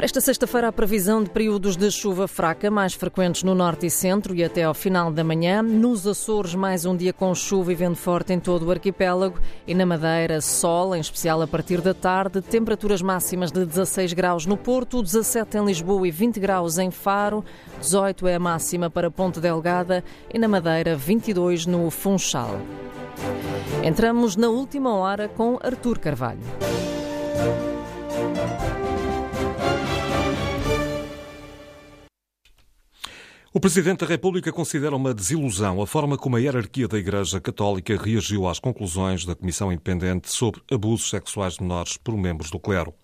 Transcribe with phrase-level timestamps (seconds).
[0.00, 3.90] Para esta sexta-feira, a previsão de períodos de chuva fraca, mais frequentes no norte e
[3.90, 5.60] centro e até ao final da manhã.
[5.62, 9.38] Nos Açores, mais um dia com chuva e vento forte em todo o arquipélago.
[9.66, 12.40] E na Madeira, sol, em especial a partir da tarde.
[12.40, 17.44] Temperaturas máximas de 16 graus no Porto, 17 em Lisboa e 20 graus em Faro.
[17.78, 22.58] 18 é a máxima para Ponte Delgada e na Madeira, 22 no Funchal.
[23.84, 26.40] Entramos na última hora com Artur Carvalho.
[33.52, 38.00] O Presidente da República considera uma desilusão a forma como a hierarquia da Igreja Católica
[38.00, 42.94] reagiu às conclusões da Comissão Independente sobre abusos sexuais de menores por membros do clero.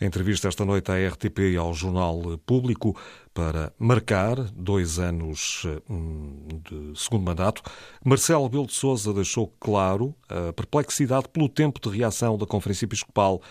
[0.00, 2.96] A entrevista esta noite à RTP e ao Jornal Público
[3.34, 7.60] para marcar dois anos hum, de segundo mandato,
[8.04, 13.42] Marcelo Belo de Souza deixou claro a perplexidade pelo tempo de reação da Conferência Episcopal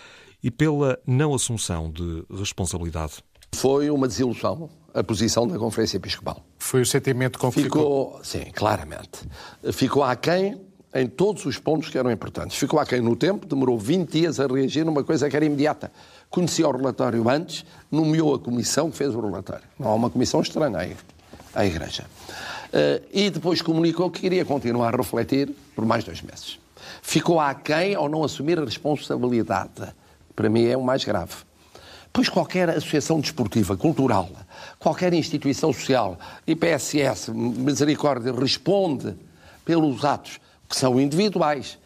[0.41, 3.15] e pela não assunção de responsabilidade.
[3.53, 6.43] Foi uma desilusão a posição da Conferência Episcopal.
[6.57, 7.81] Foi o sentimento com que ficou?
[7.81, 9.19] Ficou, sim, claramente.
[9.71, 10.59] Ficou aquém
[10.95, 12.57] em todos os pontos que eram importantes.
[12.57, 15.91] Ficou aquém no tempo, demorou 20 dias a reagir numa coisa que era imediata.
[16.31, 19.65] Conhecia o relatório antes, nomeou a comissão que fez o relatório.
[19.77, 20.97] Não há uma comissão estranha
[21.53, 22.05] à Igreja.
[22.67, 26.59] Uh, e depois comunicou que queria continuar a refletir por mais dois meses.
[27.03, 29.93] Ficou aquém ao não assumir a responsabilidade.
[30.35, 31.35] Para mim é o mais grave.
[32.11, 34.29] Pois qualquer associação desportiva, cultural,
[34.87, 39.17] qualquer instituição social, IPSS, Misericórdia, responde
[39.65, 41.77] pelos atos que são individuais,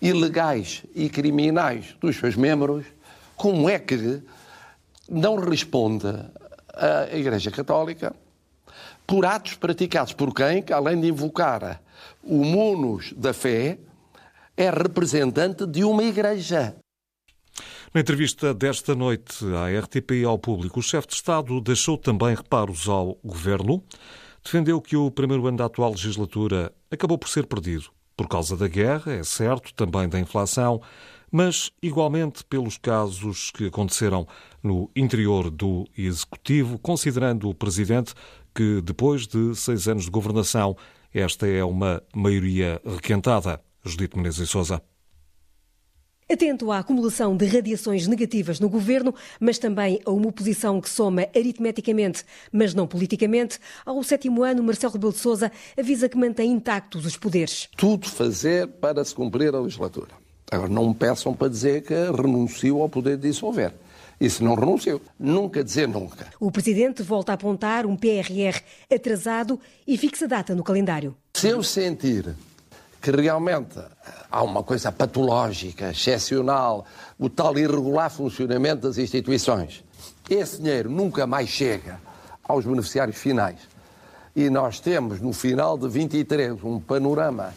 [0.00, 2.86] ilegais e criminais dos seus membros,
[3.36, 4.22] como é que
[5.10, 6.06] não responde
[6.74, 8.16] a Igreja Católica
[9.06, 11.82] por atos praticados por quem, que além de invocar
[12.22, 13.76] o munus da fé,
[14.56, 16.74] é representante de uma igreja.
[17.94, 22.34] Na entrevista desta noite à RTP e ao público, o chefe de Estado deixou também
[22.34, 23.82] reparos ao governo.
[24.44, 28.68] Defendeu que o primeiro ano da atual legislatura acabou por ser perdido por causa da
[28.68, 30.82] guerra, é certo, também da inflação,
[31.30, 34.26] mas igualmente pelos casos que aconteceram
[34.62, 38.12] no interior do Executivo, considerando o Presidente
[38.54, 40.76] que, depois de seis anos de governação,
[41.14, 43.60] esta é uma maioria requentada.
[43.84, 44.82] Judite Menezes e Sousa.
[46.30, 51.26] Atento à acumulação de radiações negativas no governo, mas também a uma oposição que soma
[51.34, 52.22] aritmeticamente,
[52.52, 57.16] mas não politicamente, ao sétimo ano, Marcelo Rebelo de Sousa avisa que mantém intactos os
[57.16, 57.70] poderes.
[57.74, 60.10] Tudo fazer para se cumprir a legislatura.
[60.50, 63.72] Agora, não me peçam para dizer que renuncio ao poder de dissolver.
[64.20, 65.00] Isso não renunciou.
[65.18, 66.26] Nunca dizer nunca.
[66.38, 68.60] O Presidente volta a apontar um PRR
[68.92, 71.16] atrasado e fixa data no calendário.
[71.32, 72.34] Se eu sentir
[73.00, 73.78] que realmente
[74.30, 76.84] há uma coisa patológica, excepcional,
[77.18, 79.84] o tal irregular funcionamento das instituições.
[80.28, 82.00] Esse dinheiro nunca mais chega
[82.42, 83.58] aos beneficiários finais.
[84.34, 87.52] E nós temos no final de 23 um panorama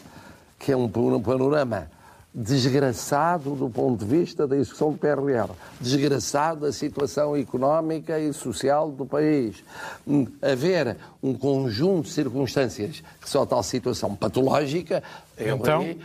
[0.57, 1.89] que é um panorama
[2.33, 8.89] desgraçado do ponto de vista da execução do PRR, desgraçado da situação económica e social
[8.89, 9.63] do país.
[10.07, 15.03] Hum, haver um conjunto de circunstâncias que só tal situação patológica,
[15.37, 15.83] então...
[15.83, 15.97] eu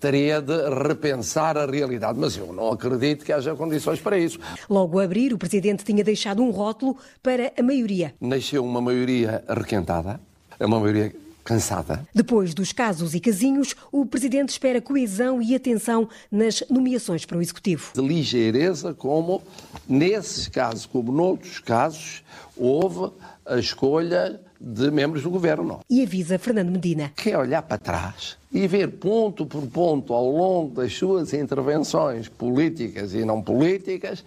[0.00, 0.54] teria de
[0.86, 4.38] repensar a realidade, mas eu não acredito que haja condições para isso.
[4.68, 8.14] Logo a abrir, o Presidente tinha deixado um rótulo para a maioria.
[8.18, 10.18] Nasceu uma maioria requentada,
[10.58, 11.14] é uma maioria
[11.48, 12.06] cansada.
[12.14, 17.40] Depois dos casos e casinhos, o Presidente espera coesão e atenção nas nomeações para o
[17.40, 17.90] Executivo.
[17.94, 19.42] De ligeireza, como
[19.88, 22.22] nesses casos, como noutros casos,
[22.54, 23.14] houve
[23.46, 25.80] a escolha de membros do governo.
[25.88, 27.12] E avisa Fernando Medina.
[27.16, 32.28] Que é olhar para trás e ver ponto por ponto ao longo das suas intervenções
[32.28, 34.22] políticas e não políticas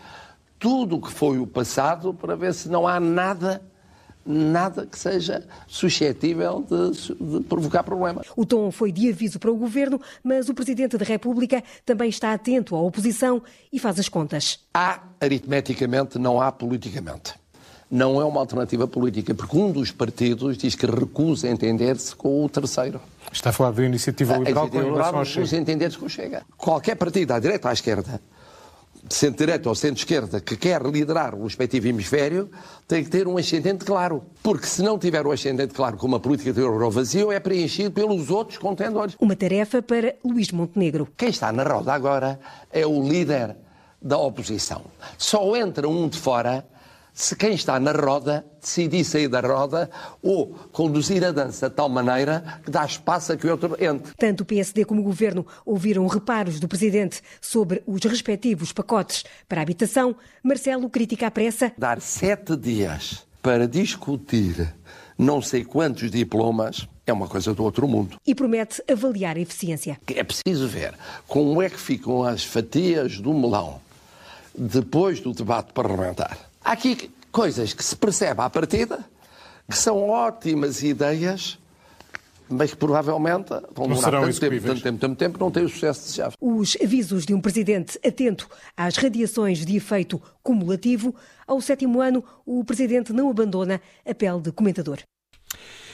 [0.57, 3.61] tudo o que foi o passado para ver se não há nada
[4.25, 8.27] nada que seja suscetível de, de, provocar problemas.
[8.35, 12.33] O tom foi de aviso para o governo, mas o Presidente da República também está
[12.33, 13.41] atento à oposição
[13.71, 14.59] e faz as contas.
[14.73, 17.33] Há aritmeticamente, não há politicamente.
[17.89, 22.47] Não é uma alternativa política, porque um dos partidos diz que recusa entender-se com o
[22.47, 23.01] terceiro.
[23.33, 25.57] Está a falar da iniciativa liberal com relação ao Chega.
[25.57, 26.43] entender-se com o Chega.
[26.57, 28.21] Qualquer partido, à direita ou à esquerda,
[29.09, 32.49] centro-direita ou centro-esquerda que quer liderar o respectivo hemisfério
[32.87, 34.23] tem que ter um ascendente claro.
[34.43, 37.91] Porque se não tiver o ascendente claro como a política de euro vazio, é preenchido
[37.91, 39.15] pelos outros contendores.
[39.19, 41.07] Uma tarefa para Luís Montenegro.
[41.17, 42.39] Quem está na roda agora
[42.71, 43.55] é o líder
[44.01, 44.81] da oposição.
[45.17, 46.65] Só entra um de fora
[47.13, 49.89] se quem está na roda decidir sair da roda
[50.21, 54.13] ou conduzir a dança de tal maneira que dá espaço a que outro entre.
[54.17, 59.61] Tanto o PSD como o Governo ouviram reparos do Presidente sobre os respectivos pacotes para
[59.61, 60.15] a habitação.
[60.43, 61.71] Marcelo critica a pressa.
[61.77, 64.73] Dar sete dias para discutir
[65.17, 68.17] não sei quantos diplomas é uma coisa do outro mundo.
[68.25, 69.99] E promete avaliar a eficiência.
[70.07, 70.95] É preciso ver
[71.27, 73.79] como é que ficam as fatias do melão
[74.57, 76.50] depois do debate parlamentar.
[76.63, 79.03] Há aqui coisas que se percebe à partida
[79.69, 81.57] que são ótimas ideias,
[82.49, 86.01] mas que provavelmente vão demorar tanto tempo, tanto tempo, tanto tempo, não têm o sucesso
[86.01, 86.35] desejado.
[86.39, 91.15] Os avisos de um presidente atento às radiações de efeito cumulativo,
[91.47, 94.99] ao sétimo ano, o presidente não abandona a pele de comentador.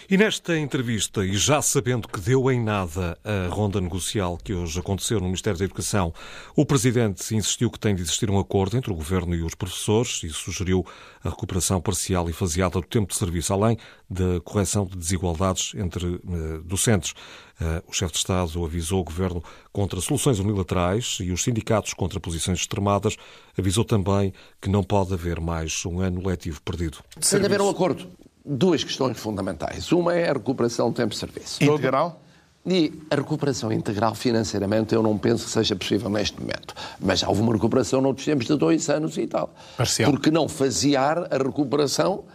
[0.09, 4.79] E nesta entrevista, e já sabendo que deu em nada a ronda negocial que hoje
[4.79, 6.13] aconteceu no Ministério da Educação,
[6.55, 10.23] o Presidente insistiu que tem de existir um acordo entre o Governo e os professores
[10.23, 10.85] e sugeriu
[11.21, 13.77] a recuperação parcial e faseada do tempo de serviço, além
[14.09, 17.11] da correção de desigualdades entre uh, docentes.
[17.59, 19.43] Uh, o chefe de Estado avisou o Governo
[19.73, 23.17] contra soluções unilaterais e os sindicatos contra posições extremadas.
[23.59, 26.99] Avisou também que não pode haver mais um ano letivo perdido.
[27.19, 28.07] De haver um acordo
[28.47, 29.91] duas questões fundamentais.
[29.91, 31.63] Uma é a recuperação do tempo de serviço.
[31.63, 32.21] Integral?
[32.65, 36.73] E a recuperação integral financeiramente eu não penso que seja possível neste momento.
[36.99, 39.53] Mas houve uma recuperação noutros tempos de dois anos e tal.
[39.77, 40.11] Parcial.
[40.11, 42.25] Porque não fasear a recuperação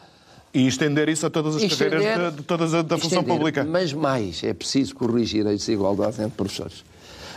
[0.54, 3.36] e estender isso a todas as estender, carreiras de, de todas a, da função estender,
[3.36, 3.64] pública.
[3.64, 6.82] Mas mais, é preciso corrigir as desigualdades entre professores.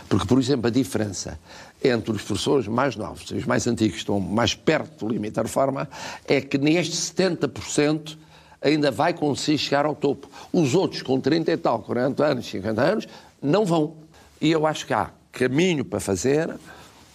[0.08, 1.38] Porque, por exemplo, a diferença
[1.84, 5.34] entre os professores mais novos e os mais antigos, que estão mais perto do limite
[5.34, 5.88] da reforma,
[6.26, 8.16] é que neste 70%
[8.60, 10.28] ainda vai conseguir chegar ao topo.
[10.52, 13.08] Os outros, com 30 e tal, 40 anos, 50 anos,
[13.42, 13.94] não vão.
[14.40, 16.54] E eu acho que há caminho para fazer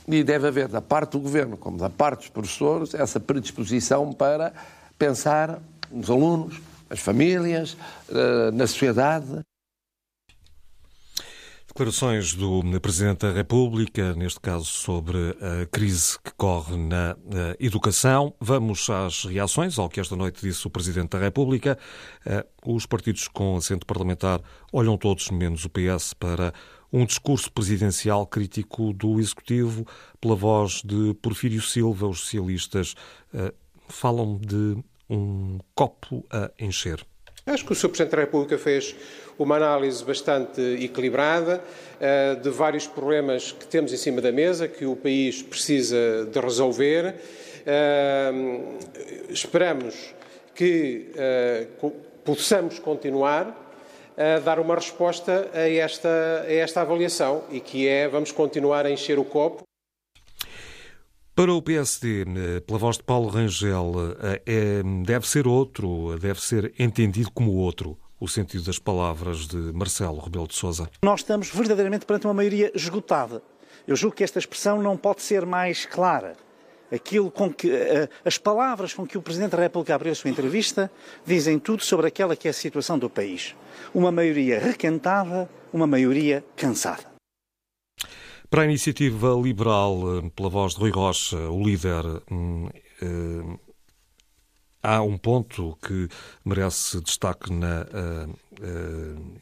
[0.08, 4.54] e deve haver, da parte do governo como da parte dos professores, essa predisposição para
[4.98, 5.60] pensar
[5.92, 6.60] nos alunos,
[6.90, 7.78] nas famílias,
[8.10, 9.42] eh, na sociedade.
[11.74, 17.16] Declarações do Presidente da República, neste caso sobre a crise que corre na
[17.62, 18.36] educação.
[18.42, 21.80] Vamos às reações ao que esta noite disse o Presidente da República.
[22.26, 24.42] Eh, os partidos com assento parlamentar
[24.74, 26.54] olham todos, menos o PS, para
[26.92, 29.88] um discurso presidencial crítico do Executivo
[30.20, 32.06] pela voz de Porfírio Silva.
[32.06, 32.96] Os socialistas
[33.34, 33.54] eh,
[33.88, 34.78] falam de
[35.10, 37.02] um copo a encher.
[37.46, 37.90] Acho que o Sr.
[37.90, 38.96] Presidente da República fez
[39.40, 44.86] uma análise bastante equilibrada uh, de vários problemas que temos em cima da mesa, que
[44.86, 47.16] o país precisa de resolver.
[47.66, 48.78] Uh,
[49.30, 50.14] esperamos
[50.54, 51.12] que
[51.82, 51.92] uh,
[52.24, 53.58] possamos continuar
[54.16, 58.92] a dar uma resposta a esta, a esta avaliação e que é vamos continuar a
[58.92, 59.64] encher o copo.
[61.42, 62.24] Para o PSD,
[62.68, 63.94] pela voz de Paulo Rangel,
[64.46, 70.20] é, deve ser outro, deve ser entendido como outro o sentido das palavras de Marcelo
[70.20, 70.88] Rebelo de Sousa.
[71.02, 73.42] Nós estamos verdadeiramente perante uma maioria esgotada.
[73.88, 76.36] Eu julgo que esta expressão não pode ser mais clara.
[76.92, 80.30] Aquilo com que, eh, as palavras com que o Presidente da República abriu a sua
[80.30, 80.92] entrevista
[81.26, 83.56] dizem tudo sobre aquela que é a situação do país.
[83.96, 87.11] Uma maioria recantada, uma maioria cansada.
[88.52, 92.68] Para a iniciativa liberal, eh, pela voz de Rui Rocha, o líder hum,
[93.02, 93.58] eh,
[94.84, 96.10] Há um ponto que
[96.44, 98.51] merece destaque na uh,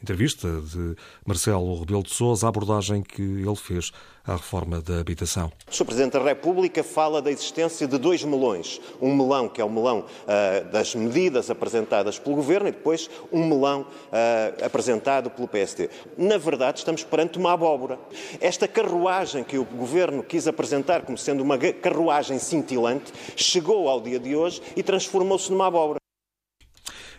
[0.02, 0.96] entrevista de
[1.26, 3.92] Marcelo Rebelo de Sousa, a abordagem que ele fez
[4.26, 5.50] à reforma da habitação.
[5.70, 5.84] O Sr.
[5.84, 8.80] Presidente da República fala da existência de dois melões.
[9.00, 13.46] Um melão que é o melão uh, das medidas apresentadas pelo Governo e depois um
[13.46, 15.90] melão uh, apresentado pelo PSD.
[16.16, 17.98] Na verdade, estamos perante uma abóbora.
[18.40, 24.18] Esta carruagem que o Governo quis apresentar como sendo uma carruagem cintilante chegou ao dia
[24.18, 25.99] de hoje e transformou-se numa abóbora.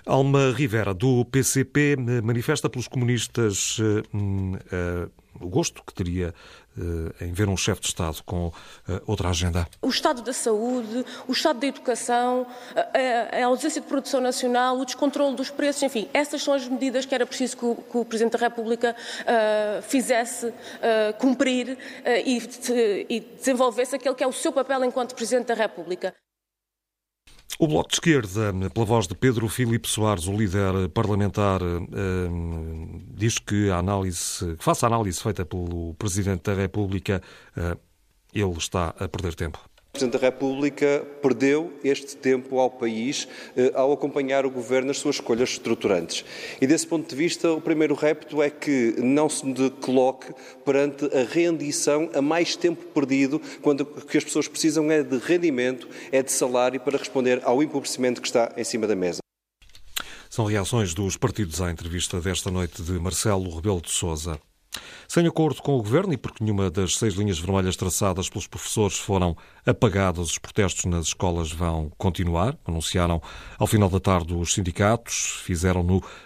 [0.06, 6.34] Alma Rivera, do PCP, manifesta pelos comunistas uh, uh, o gosto que teria
[6.78, 8.54] uh, em ver um chefe de Estado com uh,
[9.06, 9.68] outra agenda?
[9.82, 14.86] O estado da saúde, o estado da educação, a, a, ausência de produção nacional, o
[14.86, 18.06] descontrole dos preços, enfim, essas são as medidas que era preciso que o, que o
[18.06, 20.54] Presidente da República uh, fizesse
[21.20, 21.78] cumprir
[22.26, 22.42] e,
[23.10, 26.14] e desenvolvesse aquele que é o seu papel enquanto Presidente da República.
[27.64, 32.28] O Bloco de Esquerda, pela voz de Pedro Filipe Soares, o líder parlamentar, eh,
[33.14, 37.22] diz que a análise, que análise feita pelo Presidente da República,
[37.56, 37.78] eh,
[38.34, 39.60] ele está a perder tempo.
[39.92, 44.98] O Presidente da República perdeu este tempo ao país eh, ao acompanhar o Governo nas
[44.98, 46.24] suas escolhas estruturantes.
[46.62, 49.44] E desse ponto de vista, o primeiro repto é que não se
[49.82, 50.34] coloque
[50.64, 55.18] perante a rendição a mais tempo perdido, quando o que as pessoas precisam é de
[55.18, 59.20] rendimento, é de salário para responder ao empobrecimento que está em cima da mesa.
[60.30, 64.40] São reações dos partidos à entrevista desta noite de Marcelo Rebelo de Sousa.
[65.08, 68.98] Sem acordo com o Governo e porque nenhuma das seis linhas vermelhas traçadas pelos professores
[68.98, 69.36] foram
[69.66, 73.22] apagadas, os protestos nas escolas vão continuar, anunciaram
[73.60, 75.84] ao final da tarde os sindicatos, fizeram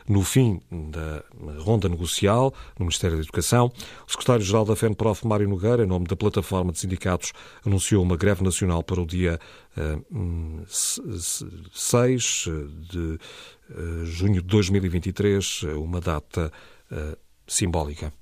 [0.08, 1.24] no, fim da
[1.64, 3.72] ronda negocial no Ministério da Educação.
[4.08, 7.34] O secretário-geral da FENPROF, Mário Nogueira, em nome da plataforma de sindicatos,
[7.66, 9.40] anunciou uma greve nacional para o dia
[9.76, 12.48] uh, 6
[12.92, 16.52] de uh, junho de 2023, uma data
[17.48, 18.14] simbólica.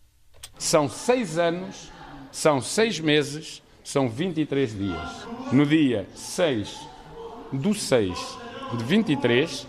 [0.58, 1.92] São seis anos,
[2.32, 5.28] são seis meses, são 23 dias.
[5.52, 6.88] No dia 6
[7.52, 8.38] do 6
[8.78, 9.68] de 23,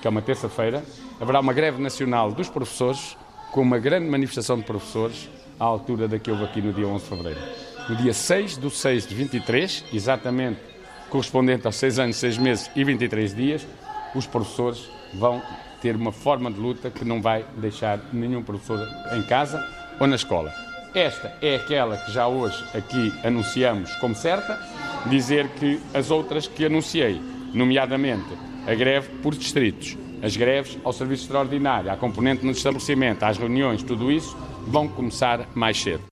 [0.00, 0.84] que é uma terça-feira,
[1.20, 3.16] haverá uma greve nacional dos professores,
[3.50, 7.04] com uma grande manifestação de professores, à altura da que houve aqui no dia 11
[7.04, 7.40] de fevereiro.
[7.88, 10.60] No dia 6 do 6 de 23, exatamente
[11.08, 13.66] correspondente aos 6 anos, 6 meses e 23 dias,
[14.14, 15.42] os professores vão
[15.80, 19.58] ter uma forma de luta que não vai deixar nenhum professor em casa
[19.98, 20.52] ou na escola.
[20.94, 24.58] Esta é aquela que já hoje aqui anunciamos como certa,
[25.06, 27.20] dizer que as outras que anunciei,
[27.52, 28.26] nomeadamente
[28.66, 33.82] a greve por distritos, as greves ao serviço extraordinário, a componente no estabelecimento, às reuniões,
[33.82, 34.36] tudo isso,
[34.66, 36.02] vão começar mais cedo.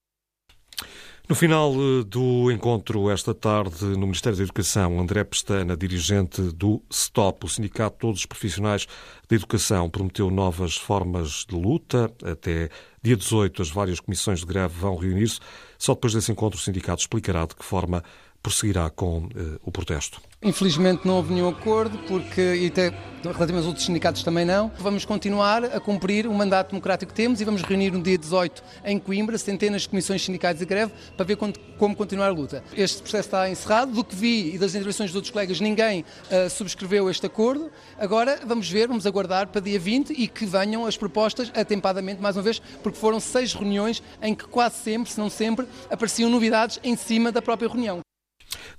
[1.26, 6.82] No final eh, do encontro esta tarde no Ministério da Educação, André Pestana, dirigente do
[6.92, 8.86] STOP, o Sindicato de Todos os Profissionais
[9.26, 12.12] da Educação, prometeu novas formas de luta.
[12.22, 12.68] Até
[13.02, 15.40] dia 18, as várias comissões de greve vão reunir-se.
[15.78, 18.04] Só depois desse encontro, o sindicato explicará de que forma
[18.42, 19.30] prosseguirá com uh,
[19.62, 20.20] o protesto.
[20.44, 24.70] Infelizmente não houve nenhum acordo, porque, e até relativamente aos outros sindicatos também não.
[24.78, 28.62] Vamos continuar a cumprir o mandato democrático que temos e vamos reunir no dia 18
[28.84, 31.38] em Coimbra centenas de comissões sindicais de greve para ver
[31.78, 32.62] como continuar a luta.
[32.76, 33.92] Este processo está encerrado.
[33.92, 37.70] Do que vi e das intervenções dos outros colegas, ninguém uh, subscreveu este acordo.
[37.98, 42.36] Agora vamos ver, vamos aguardar para dia 20 e que venham as propostas atempadamente, mais
[42.36, 46.78] uma vez, porque foram seis reuniões em que quase sempre, se não sempre, apareciam novidades
[46.84, 48.04] em cima da própria reunião.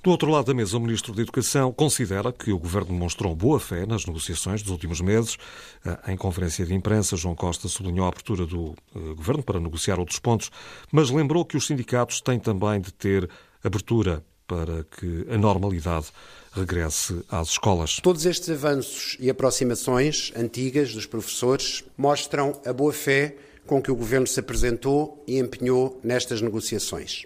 [0.03, 3.59] Do outro lado da mesa, o Ministro da Educação considera que o Governo demonstrou boa
[3.59, 5.37] fé nas negociações dos últimos meses.
[5.85, 9.99] Eh, em conferência de imprensa, João Costa sublinhou a abertura do eh, Governo para negociar
[9.99, 10.51] outros pontos,
[10.91, 13.29] mas lembrou que os sindicatos têm também de ter
[13.63, 16.07] abertura para que a normalidade
[16.53, 17.99] regresse às escolas.
[18.01, 23.95] Todos estes avanços e aproximações antigas dos professores mostram a boa fé com que o
[23.95, 27.25] Governo se apresentou e empenhou nestas negociações.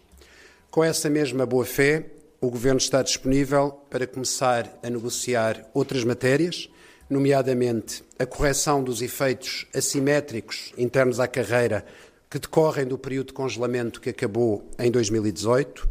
[0.71, 2.05] Com essa mesma boa fé,
[2.41, 6.69] o Governo está disponível para começar a negociar outras matérias,
[7.09, 11.85] nomeadamente a correção dos efeitos assimétricos internos à carreira
[12.29, 15.89] que decorrem do período de congelamento que acabou em 2018,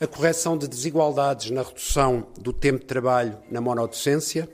[0.00, 4.48] a correção de desigualdades na redução do tempo de trabalho na monodocência,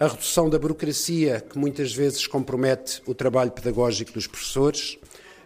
[0.00, 4.98] a redução da burocracia que muitas vezes compromete o trabalho pedagógico dos professores,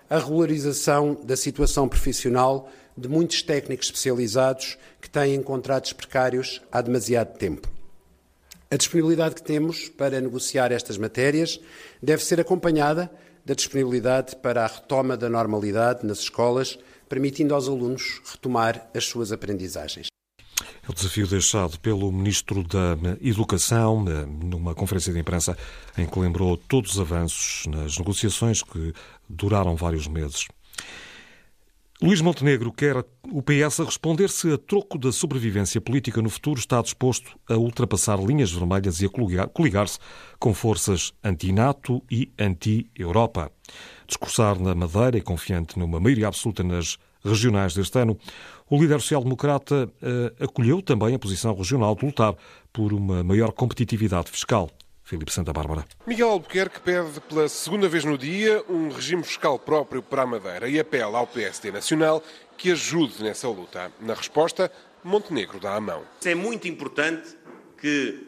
[0.09, 7.37] a regularização da situação profissional de muitos técnicos especializados que têm contratos precários há demasiado
[7.37, 7.69] tempo.
[8.71, 11.61] A disponibilidade que temos para negociar estas matérias
[12.03, 13.11] deve ser acompanhada
[13.45, 16.77] da disponibilidade para a retoma da normalidade nas escolas,
[17.09, 20.09] permitindo aos alunos retomar as suas aprendizagens.
[20.61, 25.57] É o desafio deixado pelo Ministro da Educação numa conferência de imprensa
[25.97, 28.93] em que lembrou todos os avanços nas negociações que
[29.29, 30.47] duraram vários meses.
[32.03, 32.99] Luís Montenegro quer
[33.33, 37.57] o PS a responder se a troco da sobrevivência política no futuro está disposto a
[37.57, 39.99] ultrapassar linhas vermelhas e a coligar-se
[40.39, 43.51] com forças anti-NATO e anti-Europa.
[44.07, 48.19] Discursar na Madeira e confiante numa maioria absoluta nas regionais deste ano,
[48.69, 52.35] o líder social-democrata uh, acolheu também a posição regional de lutar
[52.75, 54.71] por uma maior competitividade fiscal.
[55.07, 55.87] Filipe Santa Bárbara.
[56.05, 60.69] Miguel Albuquerque pede pela segunda vez no dia um regime fiscal próprio para a Madeira
[60.69, 62.21] e apela ao PSD Nacional
[62.59, 63.93] que ajude nessa luta.
[64.01, 64.71] Na resposta,
[65.05, 66.03] Montenegro dá a mão.
[66.25, 67.37] É muito importante
[67.81, 68.27] que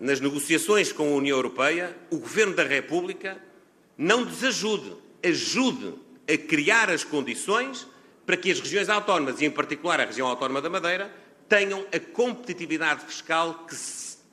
[0.00, 3.38] nas negociações com a União Europeia o Governo da República
[3.96, 5.94] não desajude, ajude
[6.28, 7.86] a criar as condições
[8.26, 11.08] para que as regiões autónomas, e em particular a região autónoma da Madeira,
[11.48, 13.76] tenham a competitividade fiscal que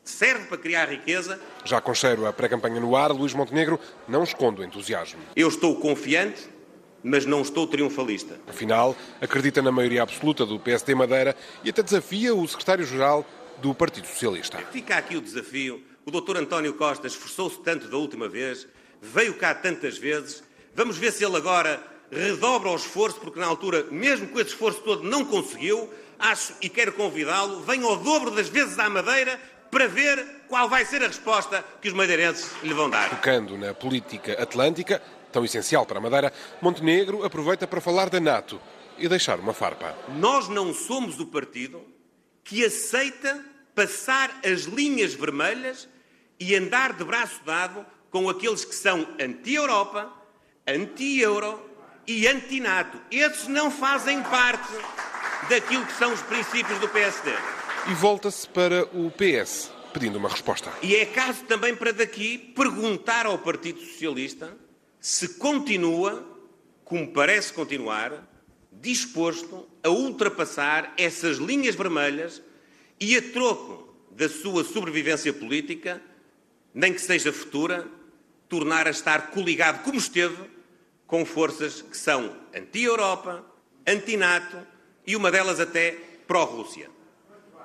[0.04, 1.40] serve para criar riqueza.
[1.66, 5.20] Já com cheiro a pré-campanha no ar, Luís Montenegro não esconde o entusiasmo.
[5.36, 6.54] Eu estou confiante
[7.04, 8.40] mas não estou triunfalista.
[8.48, 13.26] Afinal, acredita na maioria absoluta do PSD Madeira e até desafia o secretário-geral
[13.62, 14.58] do Partido Socialista.
[14.72, 15.84] Fica aqui o desafio.
[16.06, 18.68] O doutor António Costa esforçou-se tanto da última vez,
[19.02, 20.44] veio cá tantas vezes.
[20.74, 24.82] Vamos ver se ele agora redobra o esforço, porque na altura, mesmo com esse esforço
[24.82, 25.90] todo, não conseguiu.
[26.18, 29.40] Acho e quero convidá-lo, venha ao dobro das vezes à Madeira
[29.74, 33.10] para ver qual vai ser a resposta que os madeirenses lhe vão dar.
[33.10, 35.02] Tocando na política atlântica,
[35.32, 38.62] tão essencial para a Madeira, Montenegro aproveita para falar da NATO
[39.00, 39.98] e deixar uma farpa.
[40.10, 41.82] Nós não somos o partido
[42.44, 45.90] que aceita passar as linhas vermelhas
[46.40, 50.08] e andar de braço dado com aqueles que são anti-Europa,
[50.68, 51.60] anti-euro
[52.06, 53.02] e anti-NATO.
[53.10, 54.72] Esses não fazem parte
[55.50, 57.32] daquilo que são os princípios do PSD.
[57.86, 60.72] E volta-se para o PS, pedindo uma resposta.
[60.82, 64.56] E é caso também para daqui perguntar ao Partido Socialista
[65.02, 66.26] se continua,
[66.86, 68.26] como parece continuar,
[68.72, 72.42] disposto a ultrapassar essas linhas vermelhas
[72.98, 76.02] e, a troco da sua sobrevivência política,
[76.74, 77.86] nem que seja futura,
[78.48, 80.50] tornar a estar coligado como esteve
[81.06, 83.46] com forças que são anti-Europa,
[83.86, 84.58] anti-NATO
[85.06, 85.92] e uma delas até
[86.26, 86.90] pró-Rússia.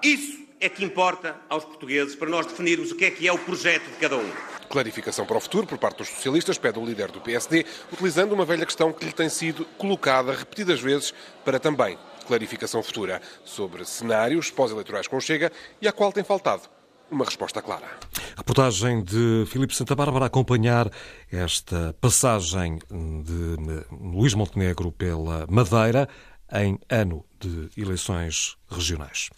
[0.02, 3.38] Isso é que importa aos portugueses para nós definirmos o que é que é o
[3.38, 4.30] projeto de cada um.
[4.68, 8.44] Clarificação para o futuro por parte dos socialistas, pede o líder do PSD, utilizando uma
[8.44, 11.14] velha questão que lhe tem sido colocada repetidas vezes
[11.44, 15.50] para também clarificação futura sobre cenários pós-eleitorais com Chega
[15.80, 16.62] e à qual tem faltado
[17.10, 17.86] uma resposta clara.
[18.36, 20.90] Reportagem de Filipe Santa Bárbara a acompanhar
[21.32, 23.56] esta passagem de
[23.90, 26.06] Luís Montenegro pela Madeira
[26.52, 29.30] em ano de eleições regionais.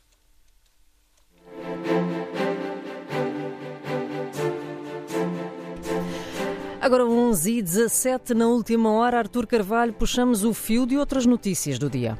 [6.80, 11.78] Agora 11 e 17 na última hora, Artur Carvalho, puxamos o fio de outras notícias
[11.78, 12.18] do dia.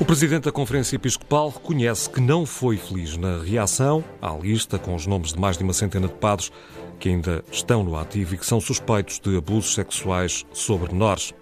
[0.00, 4.96] O presidente da Conferência Episcopal reconhece que não foi feliz na reação à lista com
[4.96, 6.50] os nomes de mais de uma centena de padres
[6.98, 11.32] que ainda estão no ativo e que são suspeitos de abusos sexuais sobre menores.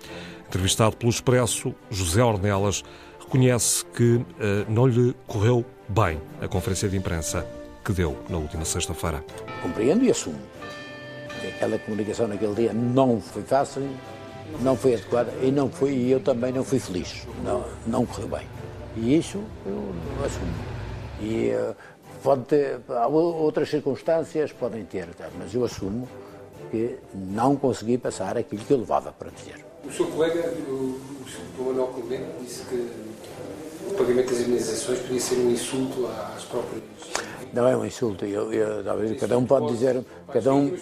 [0.49, 2.83] Entrevistado pelo Expresso, José Ornelas
[3.19, 4.27] reconhece que uh,
[4.69, 7.47] não lhe correu bem a conferência de imprensa
[7.83, 9.25] que deu na última sexta-feira.
[9.63, 10.60] Compreendo e assumo
[11.49, 13.89] aquela comunicação naquele dia não foi fácil,
[14.61, 17.27] não foi adequada e não foi e eu também não fui feliz.
[17.45, 18.47] Não, não correu bem.
[18.97, 19.95] E isso eu
[20.25, 20.53] assumo.
[21.21, 21.75] E uh,
[22.23, 22.81] pode ter,
[23.13, 26.09] outras circunstâncias podem ter, tá, mas eu assumo
[26.71, 29.65] que não consegui passar aquilo que eu levava para dizer.
[29.85, 31.01] O seu colega, o,
[31.59, 32.91] o Manuel Clemente, disse que
[33.89, 36.83] o pagamento das indenizações podia ser um insulto às próprias
[37.53, 38.25] não é um insulto.
[38.25, 38.85] Eu, eu,
[39.19, 40.05] cada um pode dizer.
[40.33, 40.77] Cada um...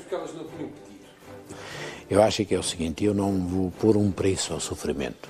[2.11, 5.29] Eu acho que é o seguinte: eu não vou pôr um preço ao sofrimento.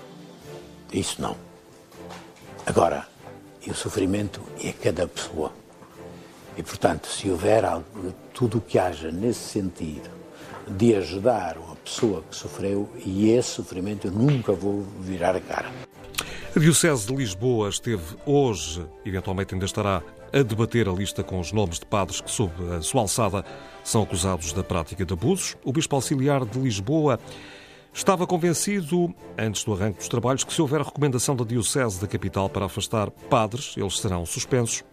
[0.92, 1.36] Isso não.
[2.64, 3.06] Agora,
[3.66, 5.52] e o sofrimento é cada pessoa.
[6.56, 10.10] E, portanto, se houver algo, tudo o que haja nesse sentido
[10.66, 15.70] de ajudar uma pessoa que sofreu, e esse sofrimento eu nunca vou virar a cara.
[16.54, 21.52] A Diocese de Lisboa esteve hoje, eventualmente ainda estará a debater a lista com os
[21.52, 23.44] nomes de padres que, sob a sua alçada,
[23.82, 25.56] são acusados da prática de abusos.
[25.64, 27.18] O Bispo Auxiliar de Lisboa
[27.92, 32.48] estava convencido, antes do arranque dos trabalhos, que se houver recomendação da Diocese da capital
[32.48, 34.84] para afastar padres, eles serão suspensos.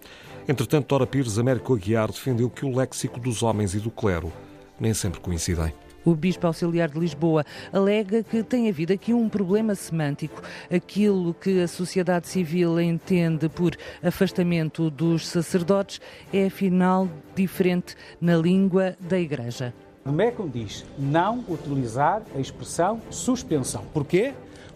[0.48, 4.32] Entretanto, Dora Pires, Américo Aguiar, defendeu que o léxico dos homens e do clero
[4.80, 5.74] nem sempre coincidem.
[6.06, 10.40] O Bispo Auxiliar de Lisboa alega que tem havido aqui um problema semântico.
[10.72, 16.00] Aquilo que a sociedade civil entende por afastamento dos sacerdotes
[16.32, 19.74] é afinal diferente na língua da Igreja.
[20.06, 23.84] O MECOM diz não utilizar a expressão suspensão.
[23.92, 24.36] Porquê?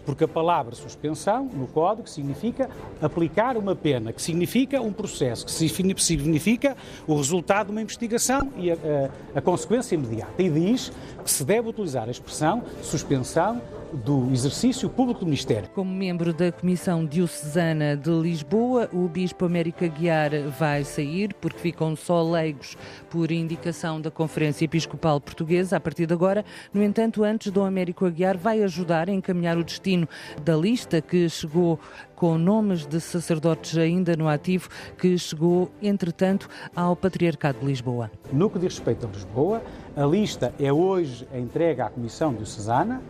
[0.10, 2.67] Porque a palavra suspensão no Código significa
[3.00, 8.72] aplicar uma pena, que significa um processo, que significa o resultado de uma investigação e
[8.72, 10.41] a, a, a consequência imediata.
[10.41, 10.91] E diz
[11.24, 13.62] que se deve utilizar a expressão suspensão
[13.93, 15.69] do exercício público do Ministério.
[15.73, 21.95] Como membro da Comissão Diocesana de Lisboa, o Bispo América Guiar vai sair, porque ficam
[21.95, 22.78] só leigos
[23.10, 26.45] por indicação da Conferência Episcopal Portuguesa a partir de agora.
[26.73, 30.08] No entanto, antes do Américo Aguiar vai ajudar a encaminhar o destino
[30.43, 31.80] da lista que chegou
[32.15, 38.12] com nomes de sacerdotes ainda no ativo, que chegou, entretanto, ao Patriarcado de Lisboa.
[38.32, 39.63] No que diz respeito a Lisboa,
[39.95, 43.02] a lista é hoje entregue à Comissão Diocesana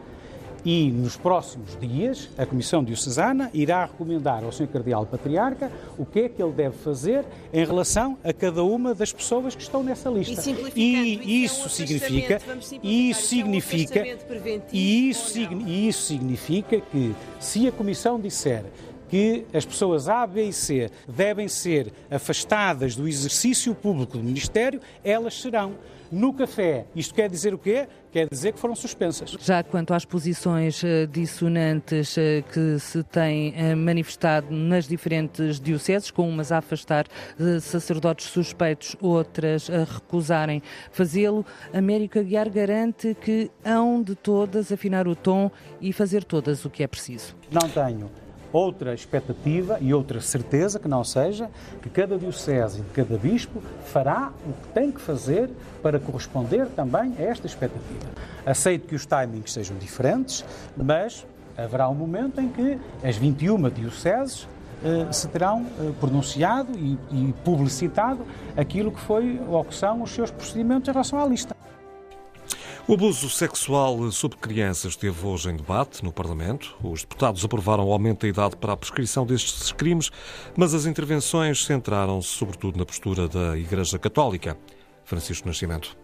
[0.65, 4.67] E nos próximos dias, a Comissão Diocesana irá recomendar ao Sr.
[4.67, 9.13] Cardeal Patriarca o que é que ele deve fazer em relação a cada uma das
[9.13, 10.41] pessoas que estão nessa lista.
[10.75, 12.41] E, isso, um significa,
[12.83, 14.03] e isso significa,
[14.71, 18.65] e isso, e isso significa que se a Comissão disser
[19.09, 24.79] que as pessoas A, B e C devem ser afastadas do exercício público do Ministério,
[25.03, 25.73] elas serão.
[26.11, 27.87] No café, isto quer dizer o quê?
[28.11, 29.35] Quer dizer que foram suspensas.
[29.39, 36.09] Já quanto às posições eh, dissonantes eh, que se têm eh, manifestado nas diferentes dioceses,
[36.09, 37.05] com umas a afastar
[37.61, 45.15] sacerdotes suspeitos, outras a recusarem fazê-lo, América Guiar garante que hão de todas afinar o
[45.15, 47.35] tom e fazer todas o que é preciso.
[47.51, 48.09] Não tenho
[48.51, 51.49] outra expectativa e outra certeza que não seja
[51.81, 55.49] que cada diocese e cada bispo fará o que tem que fazer
[55.81, 58.09] para corresponder também a esta expectativa.
[58.45, 60.43] Aceito que os timings sejam diferentes,
[60.75, 61.25] mas
[61.57, 64.47] haverá um momento em que as 21 dioceses
[64.83, 70.11] eh, se terão eh, pronunciado e, e publicitado aquilo que foi ou que são os
[70.11, 71.58] seus procedimentos em relação à lista.
[72.89, 76.75] O abuso sexual sobre crianças esteve hoje em debate no Parlamento.
[76.83, 80.09] Os deputados aprovaram o aumento da idade para a prescrição destes crimes,
[80.57, 84.57] mas as intervenções centraram-se sobretudo na postura da Igreja Católica.
[85.05, 85.95] Francisco Nascimento.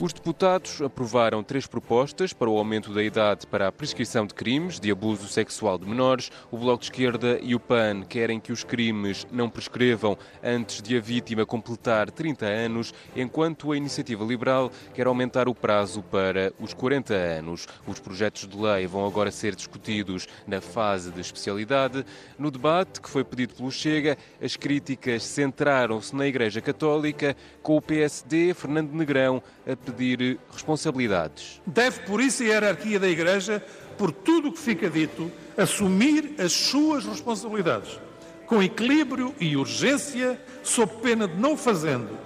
[0.00, 4.80] Os deputados aprovaram três propostas para o aumento da idade para a prescrição de crimes
[4.80, 6.32] de abuso sexual de menores.
[6.50, 10.96] O Bloco de Esquerda e o PAN querem que os crimes não prescrevam antes de
[10.96, 16.74] a vítima completar 30 anos, enquanto a Iniciativa Liberal quer aumentar o prazo para os
[16.74, 17.68] 40 anos.
[17.86, 22.04] Os projetos de lei vão agora ser discutidos na fase de especialidade.
[22.36, 27.82] No debate que foi pedido pelo Chega, as críticas centraram-se na Igreja Católica, com o
[27.82, 31.60] PSD, Fernando Negrão, a pedir responsabilidades.
[31.66, 33.62] Deve, por isso, a hierarquia da Igreja,
[33.98, 37.98] por tudo o que fica dito, assumir as suas responsabilidades,
[38.46, 42.18] com equilíbrio e urgência, sob pena de não fazendo,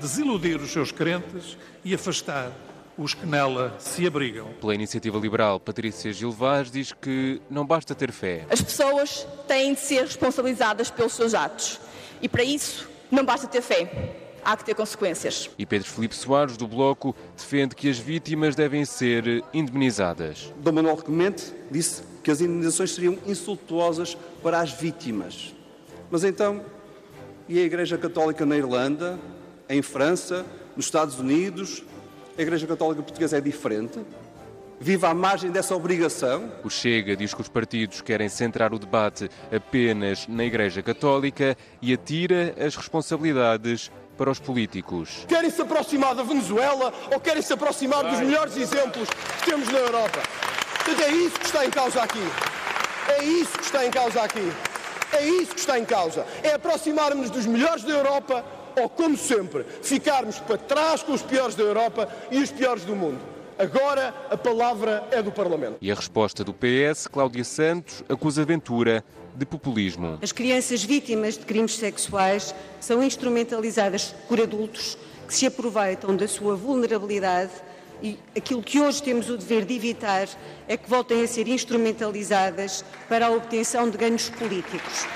[0.00, 2.52] desiludir os seus crentes e afastar
[2.96, 4.48] os que nela se abrigam.
[4.60, 8.46] Pela iniciativa liberal, Patrícia Gil Vaz diz que não basta ter fé.
[8.50, 11.80] As pessoas têm de ser responsabilizadas pelos seus atos.
[12.22, 15.50] E para isso, não basta ter fé há que ter consequências.
[15.58, 20.52] E Pedro Felipe Soares, do Bloco, defende que as vítimas devem ser indemnizadas.
[20.58, 25.54] Dom Manuel Clemente disse que as indemnizações seriam insultuosas para as vítimas.
[26.10, 26.64] Mas então,
[27.48, 29.18] e a Igreja Católica na Irlanda,
[29.68, 30.44] em França,
[30.76, 31.82] nos Estados Unidos?
[32.36, 34.00] A Igreja Católica Portuguesa é diferente?
[34.80, 36.52] vive à margem dessa obrigação.
[36.62, 41.92] O Chega diz que os partidos querem centrar o debate apenas na Igreja Católica e
[41.92, 45.24] atira as responsabilidades para os políticos.
[45.28, 49.08] Querem se aproximar da Venezuela ou querem se aproximar dos melhores exemplos
[49.40, 50.20] que temos na Europa?
[50.84, 52.24] Portanto, é isso que está em causa aqui.
[53.08, 54.52] É isso que está em causa aqui.
[55.12, 56.26] É isso que está em causa.
[56.42, 58.44] É aproximarmos dos melhores da Europa
[58.76, 62.96] ou, como sempre, ficarmos para trás com os piores da Europa e os piores do
[62.96, 63.20] mundo.
[63.56, 65.76] Agora a palavra é do Parlamento.
[65.80, 70.18] E a resposta do PS, Cláudia Santos, acusa Ventura de populismo.
[70.22, 76.54] As crianças vítimas de crimes sexuais são instrumentalizadas por adultos que se aproveitam da sua
[76.54, 77.52] vulnerabilidade
[78.02, 80.28] e aquilo que hoje temos o dever de evitar
[80.68, 85.06] é que voltem a ser instrumentalizadas para a obtenção de ganhos políticos.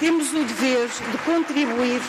[0.00, 2.02] Temos o dever de contribuir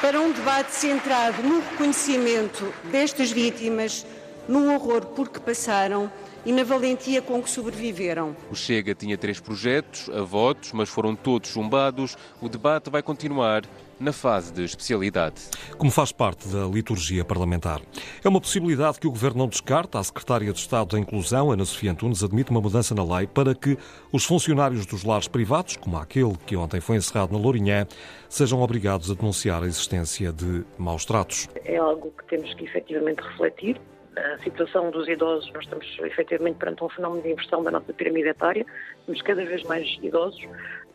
[0.00, 4.04] para um debate centrado no reconhecimento destas vítimas,
[4.48, 6.10] no horror por que passaram
[6.44, 8.36] e na valentia com que sobreviveram.
[8.50, 12.16] O Chega tinha três projetos a votos, mas foram todos chumbados.
[12.40, 13.62] O debate vai continuar
[14.00, 15.42] na fase de especialidade.
[15.76, 17.82] Como faz parte da liturgia parlamentar.
[18.24, 19.98] É uma possibilidade que o Governo não descarta.
[19.98, 23.54] A Secretária de Estado da Inclusão, Ana Sofia Antunes, admite uma mudança na lei para
[23.54, 23.76] que
[24.10, 27.86] os funcionários dos lares privados, como aquele que ontem foi encerrado na Lourinhã,
[28.28, 31.48] sejam obrigados a denunciar a existência de maus tratos.
[31.64, 33.78] É algo que temos que efetivamente refletir
[34.16, 38.28] a situação dos idosos, nós estamos efetivamente perante um fenómeno de inversão da nossa pirâmide
[38.28, 38.66] etária,
[39.06, 40.42] temos cada vez mais idosos,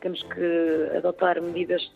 [0.02, 1.90] temos que adotar medidas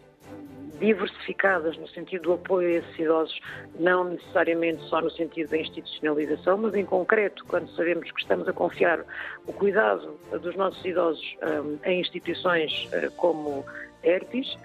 [0.80, 3.40] diversificadas no sentido do apoio a esses idosos,
[3.78, 8.54] não necessariamente só no sentido da institucionalização, mas em concreto, quando sabemos que estamos a
[8.54, 9.04] confiar
[9.46, 13.66] o cuidado dos nossos idosos um, em instituições uh, como
[14.04, 14.58] ERTIS,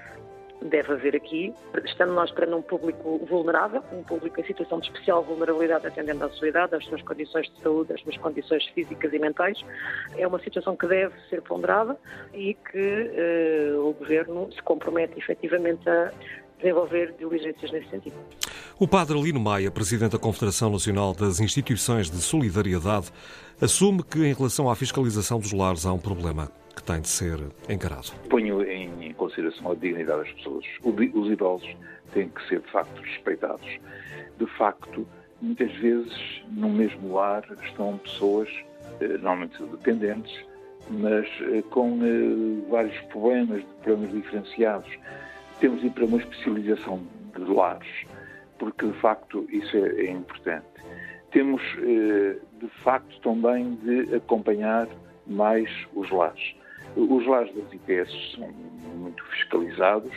[0.64, 5.22] deve haver aqui, estando nós perante um público vulnerável, um público em situação de especial
[5.22, 9.18] vulnerabilidade atendendo à sua idade, às suas condições de saúde, às suas condições físicas e
[9.18, 9.62] mentais,
[10.16, 11.96] é uma situação que deve ser ponderada
[12.32, 12.78] e que
[13.76, 16.10] uh, o Governo se compromete efetivamente a
[16.58, 18.16] desenvolver diligências nesse sentido.
[18.78, 23.12] O padre Lino Maia, presidente da Confederação Nacional das Instituições de Solidariedade,
[23.60, 27.38] assume que em relação à fiscalização dos lares há um problema que tem de ser
[27.68, 28.12] encarado.
[28.28, 28.62] Ponho
[29.34, 30.64] consideração a dignidade das pessoas.
[30.82, 31.76] Os idosos
[32.12, 33.78] têm que ser, de facto, respeitados.
[34.38, 35.06] De facto,
[35.40, 38.48] muitas vezes, no mesmo lar estão pessoas,
[39.00, 40.44] eh, normalmente dependentes,
[40.90, 44.90] mas eh, com eh, vários problemas, problemas diferenciados.
[45.60, 47.02] Temos de ir para uma especialização
[47.34, 48.06] de lares,
[48.58, 50.66] porque, de facto, isso é, é importante.
[51.30, 54.86] Temos, de facto, também de acompanhar
[55.26, 56.54] mais os lares.
[56.96, 58.48] Os lares das IPS são
[58.96, 60.12] muito fiscalizados,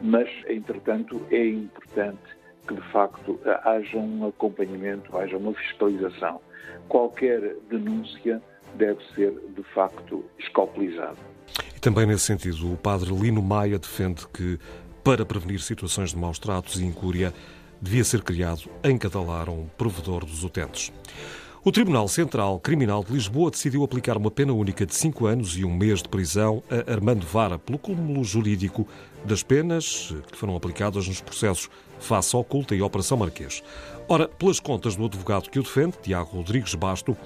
[0.00, 2.18] mas, entretanto, é importante
[2.66, 6.40] que, de facto, haja um acompanhamento, haja uma fiscalização.
[6.88, 8.42] Qualquer denúncia
[8.74, 11.16] deve ser, de facto, escopulizada.
[11.76, 14.58] E também nesse sentido, o padre Lino Maia defende que,
[15.04, 17.32] para prevenir situações de maus tratos e incúria,
[17.80, 20.92] devia ser criado em cada lar um provedor dos utentes.
[21.64, 25.64] O Tribunal Central Criminal de Lisboa decidiu aplicar uma pena única de cinco anos e
[25.64, 28.84] um mês de prisão a Armando Vara pelo cúmulo jurídico
[29.24, 31.70] das penas que foram aplicadas nos processos
[32.00, 33.62] Face Oculta e Operação Marquês.
[34.08, 37.16] Ora, pelas contas do advogado que o defende, Tiago Rodrigues Basto,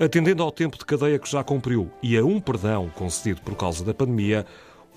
[0.00, 3.84] atendendo ao tempo de cadeia que já cumpriu e a um perdão concedido por causa
[3.84, 4.46] da pandemia,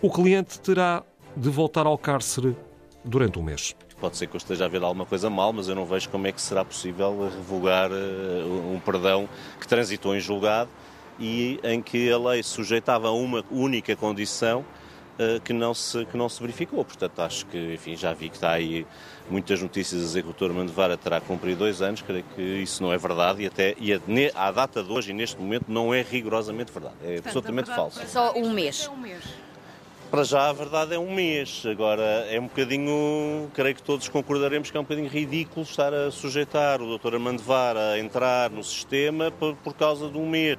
[0.01, 1.03] o cliente terá
[1.35, 2.55] de voltar ao cárcere
[3.03, 3.75] durante um mês.
[3.99, 6.27] Pode ser que eu esteja a ver alguma coisa mal, mas eu não vejo como
[6.27, 9.27] é que será possível revogar uh, um perdão
[9.59, 10.69] que transitou em julgado
[11.17, 14.65] e em que a lei sujeitava a uma única condição
[15.17, 16.83] uh, que, não se, que não se verificou.
[16.83, 18.85] Portanto, acho que, enfim, já vi que está aí
[19.29, 20.53] muitas notícias a dizer que o Dr.
[20.53, 23.99] Mandevara terá cumprido dois anos, creio que isso não é verdade e até e a,
[24.35, 26.95] à data de hoje e neste momento não é rigorosamente verdade.
[27.01, 28.01] É Portanto, absolutamente falso.
[28.01, 28.85] É só um mês.
[28.85, 29.23] É um mês.
[30.11, 31.63] Para já a verdade é um mês.
[31.65, 36.11] Agora é um bocadinho, creio que todos concordaremos que é um bocadinho ridículo estar a
[36.11, 37.15] sujeitar o Dr.
[37.15, 40.57] Armando Vara a entrar no sistema por, causa de um mês.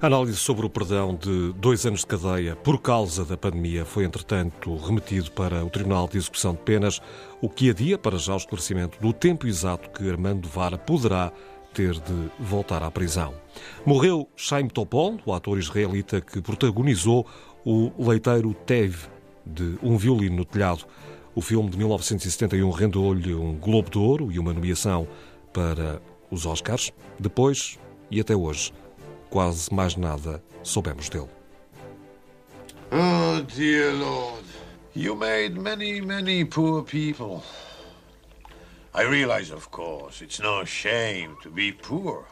[0.00, 4.04] A análise sobre o perdão de dois anos de cadeia por causa da pandemia foi,
[4.04, 7.00] entretanto, remetido para o Tribunal de Execução de Penas,
[7.40, 11.32] o que adia para já o esclarecimento do tempo exato que Armando Vara poderá
[11.74, 13.34] ter de voltar à prisão.
[13.84, 17.26] Morreu Chaim Topol, o ator israelita que protagonizou
[17.64, 19.08] o leiteiro Tev,
[19.44, 20.84] de Um Violino no Telhado.
[21.34, 25.06] O filme de 1971 rendeu-lhe um Globo de Ouro e uma nomeação
[25.52, 26.92] para os Oscars.
[27.18, 27.78] Depois,
[28.10, 28.72] e até hoje,
[29.30, 31.28] quase mais nada soubemos dele.
[32.90, 34.44] Oh, dear Lord,
[34.94, 37.42] you made many, many poor people.
[38.94, 42.24] I realize, of course, it's no shame to be poor.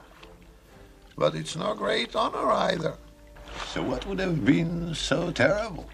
[1.16, 2.96] But it's no great honor either.
[3.72, 5.88] So what would have been so terrible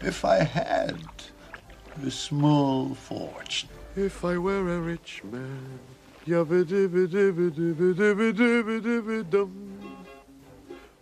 [0.00, 0.98] if I had
[2.04, 3.68] a small fortune?
[3.96, 5.78] If I were a rich man,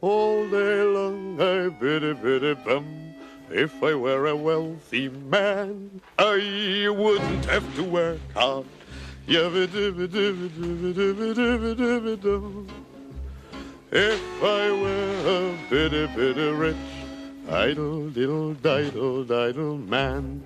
[0.00, 3.14] all day long I biddy biddy bum.
[3.50, 8.66] If I were a wealthy man, I wouldn't have to work hard.
[9.28, 9.68] Yabba
[13.94, 16.76] If I were a bitty, bitty rich,
[17.46, 20.40] idle, diddle, diddle, diddle man.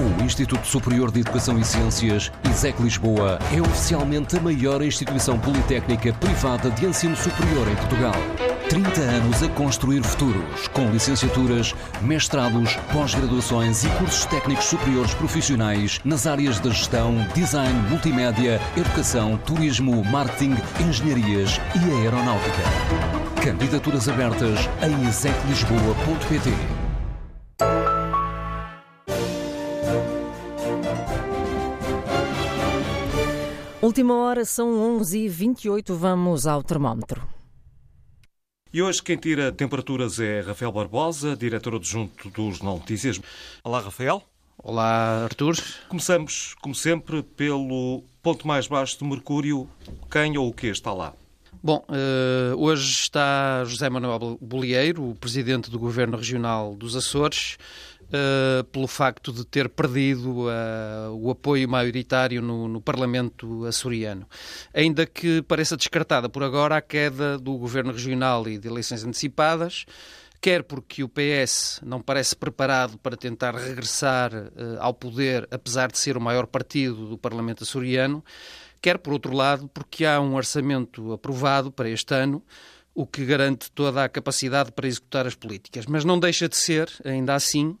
[0.00, 6.14] O Instituto Superior de Educação e Ciências, ISEC Lisboa, é oficialmente a maior instituição politécnica
[6.14, 8.14] privada de ensino superior em Portugal.
[8.68, 16.26] 30 anos a construir futuros, com licenciaturas, mestrados, pós-graduações e cursos técnicos superiores profissionais nas
[16.26, 22.62] áreas da gestão, design, multimédia, educação, turismo, marketing, engenharias e aeronáutica.
[23.42, 26.50] Candidaturas abertas em execlisboa.pt.
[33.82, 37.31] Última hora, são 11h28, vamos ao termómetro.
[38.74, 43.20] E hoje quem tira temperaturas é Rafael Barbosa, diretor adjunto dos Notícias.
[43.62, 44.22] Olá, Rafael.
[44.56, 45.54] Olá, Artur.
[45.90, 49.68] Começamos, como sempre, pelo ponto mais baixo de Mercúrio.
[50.10, 51.12] Quem ou o que está lá?
[51.62, 57.58] Bom, uh, hoje está José Manuel Bolieiro, o presidente do Governo Regional dos Açores,
[58.12, 64.26] uh, pelo facto de ter perdido uh, o apoio maioritário no, no, Parlamento açoriano.
[64.74, 69.86] Ainda que pareça descartada por agora a queda do Governo Regional e de eleições antecipadas,
[70.40, 75.98] quer porque o PS não parece preparado para tentar regressar uh, ao poder, apesar de
[75.98, 78.22] ser o maior partido do Parlamento açoriano,
[78.80, 82.42] quer, por outro lado, porque há um orçamento aprovado para este ano,
[82.94, 85.86] o que garante toda a capacidade para executar as políticas.
[85.86, 87.76] Mas não deixa de ser, ainda assim,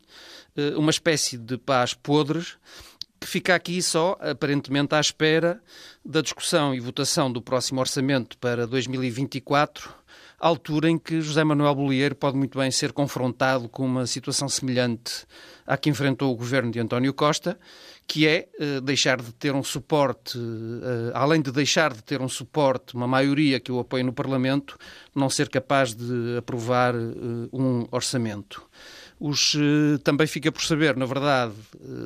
[0.56, 2.56] eh, uma espécie de paz podres
[3.22, 5.62] que fica aqui só, aparentemente, à espera
[6.04, 9.94] da discussão e votação do próximo orçamento para 2024,
[10.40, 15.24] altura em que José Manuel Bolieiro pode muito bem ser confrontado com uma situação semelhante
[15.64, 17.56] à que enfrentou o governo de António Costa,
[18.06, 22.28] que é uh, deixar de ter um suporte, uh, além de deixar de ter um
[22.28, 24.78] suporte, uma maioria que o apoie no Parlamento,
[25.14, 28.62] não ser capaz de aprovar uh, um orçamento.
[29.18, 29.56] Os,
[30.02, 31.54] também fica por saber, na verdade,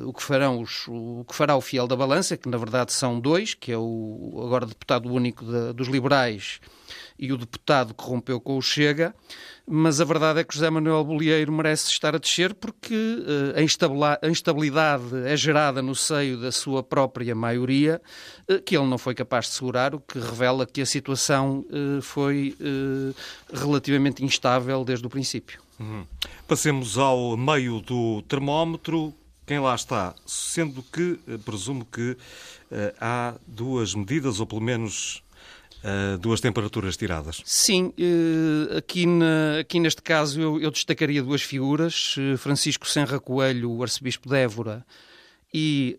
[0.05, 3.19] o que, farão os, o que fará o fiel da balança, que na verdade são
[3.19, 6.59] dois, que é o agora deputado único de, dos liberais
[7.19, 9.13] e o deputado que rompeu com o Chega,
[9.69, 14.29] mas a verdade é que José Manuel Bolieiro merece estar a descer porque uh, a
[14.29, 18.01] instabilidade é gerada no seio da sua própria maioria,
[18.49, 22.01] uh, que ele não foi capaz de segurar, o que revela que a situação uh,
[22.01, 22.55] foi
[23.53, 25.61] relativamente instável desde o princípio.
[25.77, 26.05] Uhum.
[26.47, 29.13] Passemos ao meio do termómetro.
[29.45, 30.15] Quem lá está?
[30.25, 32.17] Sendo que, presumo que
[32.99, 35.23] há duas medidas, ou pelo menos
[36.19, 37.41] Duas temperaturas tiradas.
[37.45, 43.19] Sim, uh, aqui, na, aqui neste caso eu, eu, destacaria duas figuras, uh, Francisco Senra
[43.19, 44.85] Coelho, o arcebispo de Évora,
[45.53, 45.95] e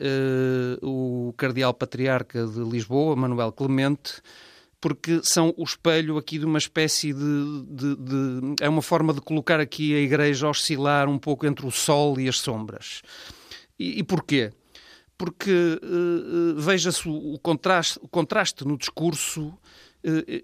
[0.83, 4.21] o cardeal patriarca de Lisboa, Manuel Clemente,
[4.81, 9.21] porque são o espelho aqui de uma espécie de, de, de, É uma forma de
[9.21, 13.03] colocar aqui a Igreja oscilar um pouco entre o sol e as sombras.
[13.79, 14.53] E, e porquê?
[15.19, 19.59] Porque uh, veja-se o contraste, o contraste no discurso uh,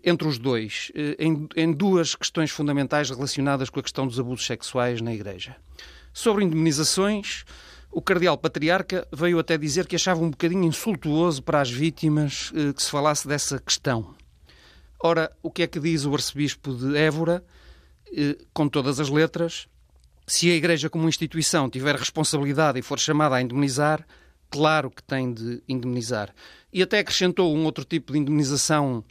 [0.03, 5.01] entre os dois, em, em, duas questões fundamentais relacionadas com a questão dos abusos sexuais
[5.01, 5.57] na Igreja.
[6.13, 7.45] Sobre indemnizações,
[7.91, 12.83] o Cardeal Patriarca veio até dizer que achava um bocadinho insultuoso para as vítimas que
[12.83, 14.15] se falasse dessa questão.
[15.03, 17.45] Ora, o que é que diz o Arcebispo de Évora,
[18.53, 19.67] com todas as letras?
[20.27, 24.07] Se a Igreja, como instituição, tiver responsabilidade e for chamada a indemnizar,
[24.55, 26.33] claro que tem de indemnizar.
[26.73, 29.03] E até acrescentou um outro tipo de indemnização,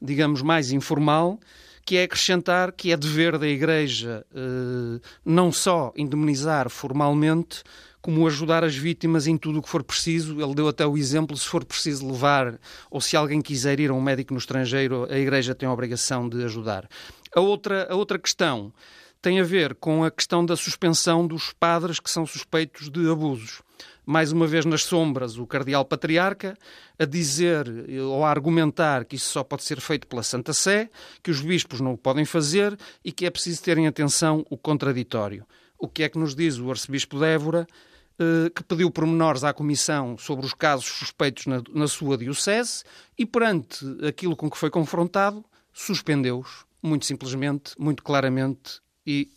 [0.00, 1.38] digamos, mais informal,
[1.84, 7.62] que é acrescentar que é dever da Igreja eh, não só indemnizar formalmente,
[8.00, 10.40] como ajudar as vítimas em tudo o que for preciso.
[10.40, 12.58] Ele deu até o exemplo: se for preciso levar,
[12.90, 16.26] ou se alguém quiser ir a um médico no estrangeiro, a Igreja tem a obrigação
[16.26, 16.88] de ajudar.
[17.34, 18.72] A outra, a outra questão
[19.20, 23.60] tem a ver com a questão da suspensão dos padres que são suspeitos de abusos
[24.06, 26.56] mais uma vez nas sombras, o cardeal patriarca
[26.96, 27.66] a dizer
[28.00, 30.88] ou a argumentar que isso só pode ser feito pela Santa Sé,
[31.22, 35.44] que os bispos não o podem fazer e que é preciso terem atenção o contraditório.
[35.76, 37.66] O que é que nos diz o arcebispo de Évora,
[38.18, 42.82] eh, que pediu pormenores à Comissão sobre os casos suspeitos na, na sua diocese
[43.18, 49.28] e, perante aquilo com que foi confrontado, suspendeu-os, muito simplesmente, muito claramente e,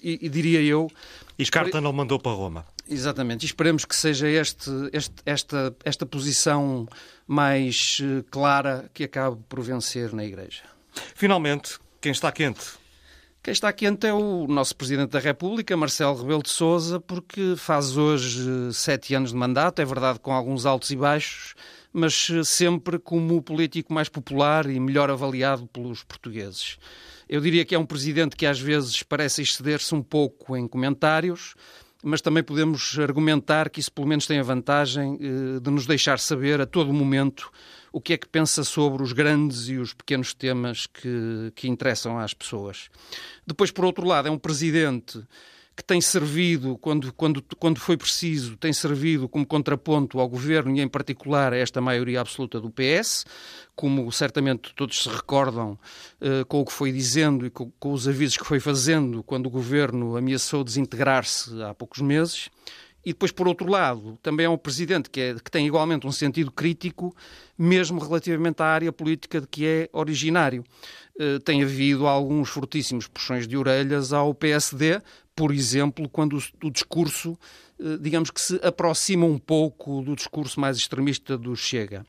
[0.00, 0.88] e, e diria eu.
[1.36, 2.64] E carta não mandou para Roma.
[2.88, 6.86] Exatamente, e esperemos que seja este, este, esta, esta posição
[7.26, 10.62] mais eh, clara que acabe por vencer na Igreja.
[11.14, 12.82] Finalmente, quem está quente?
[13.42, 17.96] Quem está quente é o nosso Presidente da República, Marcelo Rebelo de Sousa, porque faz
[17.96, 21.54] hoje eh, sete anos de mandato, é verdade com alguns altos e baixos,
[21.92, 26.78] mas eh, sempre como o político mais popular e melhor avaliado pelos portugueses.
[27.28, 31.54] Eu diria que é um presidente que às vezes parece exceder-se um pouco em comentários,
[32.02, 36.18] mas também podemos argumentar que isso pelo menos tem a vantagem eh, de nos deixar
[36.18, 37.50] saber a todo momento
[37.92, 42.18] o que é que pensa sobre os grandes e os pequenos temas que, que interessam
[42.18, 42.88] às pessoas.
[43.46, 45.22] Depois, por outro lado, é um presidente
[45.76, 50.80] que tem servido, quando, quando, quando foi preciso, tem servido como contraponto ao governo e,
[50.80, 53.24] em particular, a esta maioria absoluta do PS,
[53.74, 55.78] como certamente todos se recordam
[56.20, 59.46] uh, com o que foi dizendo e com, com os avisos que foi fazendo quando
[59.46, 62.50] o governo ameaçou desintegrar-se há poucos meses.
[63.04, 66.12] E depois, por outro lado, também é um presidente que, é, que, tem igualmente um
[66.12, 67.14] sentido crítico,
[67.58, 70.64] mesmo relativamente à área política de que é originário.
[71.18, 75.00] Uh, tem havido alguns fortíssimos puxões de orelhas ao PSD,
[75.36, 77.38] por exemplo, quando o, o discurso,
[77.78, 82.06] uh, digamos que se aproxima um pouco do discurso mais extremista do Chega.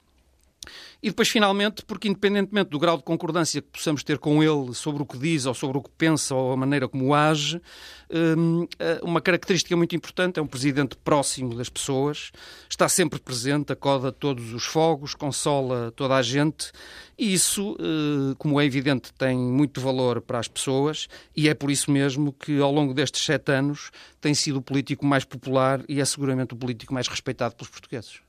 [1.02, 5.04] E depois, finalmente, porque independentemente do grau de concordância que possamos ter com ele sobre
[5.04, 7.62] o que diz ou sobre o que pensa ou a maneira como age,
[8.10, 12.32] hum, eh, uma característica muito importante é um presidente próximo das pessoas,
[12.70, 16.72] está sempre presente, acoda todos os fogos, consola toda a gente
[17.18, 21.70] e isso, eh, como é evidente, tem muito valor para as pessoas e é por
[21.70, 26.00] isso mesmo que, ao longo destes sete anos, tem sido o político mais popular e
[26.00, 28.22] é seguramente o político mais respeitado pelos portugueses.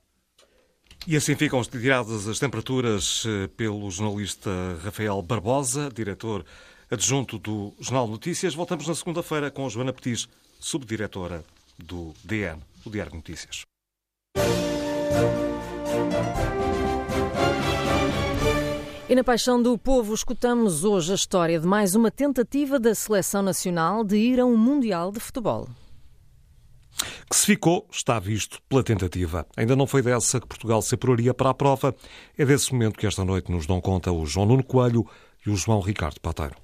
[1.06, 4.50] E assim ficam tiradas as temperaturas eh, pelo jornalista
[4.82, 6.46] Rafael Barbosa, diretor
[6.90, 8.54] adjunto do Jornal Notícias.
[8.54, 10.26] Voltamos na segunda-feira com a Joana Petis,
[10.58, 11.44] subdiretora
[11.78, 13.62] do DN, o Diário de Notícias.
[19.06, 23.42] E na Paixão do Povo escutamos hoje a história de mais uma tentativa da Seleção
[23.42, 25.68] Nacional de ir a um Mundial de Futebol.
[27.28, 29.46] Que se ficou, está visto pela tentativa.
[29.56, 31.94] Ainda não foi dessa que Portugal se apuraria para a prova.
[32.36, 35.06] É desse momento que esta noite nos dão conta o João Nuno Coelho
[35.46, 36.63] e o João Ricardo Pateiro.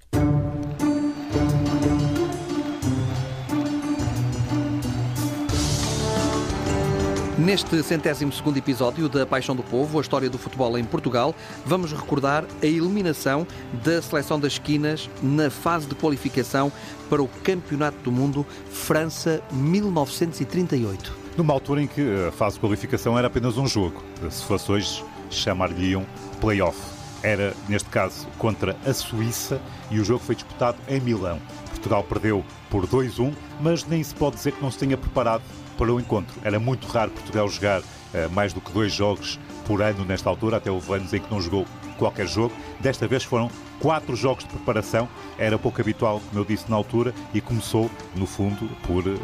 [7.40, 11.34] Neste centésimo segundo episódio da Paixão do Povo, a história do futebol em Portugal,
[11.64, 13.46] vamos recordar a eliminação
[13.82, 16.70] da seleção das esquinas na fase de qualificação
[17.08, 21.16] para o Campeonato do Mundo França 1938.
[21.34, 24.04] Numa altura em que a fase de qualificação era apenas um jogo.
[24.28, 26.04] Se fosse hoje, chamar-lhe-iam
[26.42, 26.78] play-off.
[27.22, 29.58] Era, neste caso, contra a Suíça
[29.90, 31.40] e o jogo foi disputado em Milão.
[31.70, 33.32] Portugal perdeu por 2-1,
[33.62, 35.42] mas nem se pode dizer que não se tenha preparado
[35.80, 36.38] para o encontro.
[36.44, 40.58] Era muito raro Portugal jogar uh, mais do que dois jogos por ano nesta altura,
[40.58, 41.66] até houve anos em que não jogou
[41.96, 42.54] qualquer jogo.
[42.78, 43.50] Desta vez foram
[43.80, 45.08] quatro jogos de preparação,
[45.38, 49.18] era pouco habitual, como eu disse na altura, e começou, no fundo, por uh,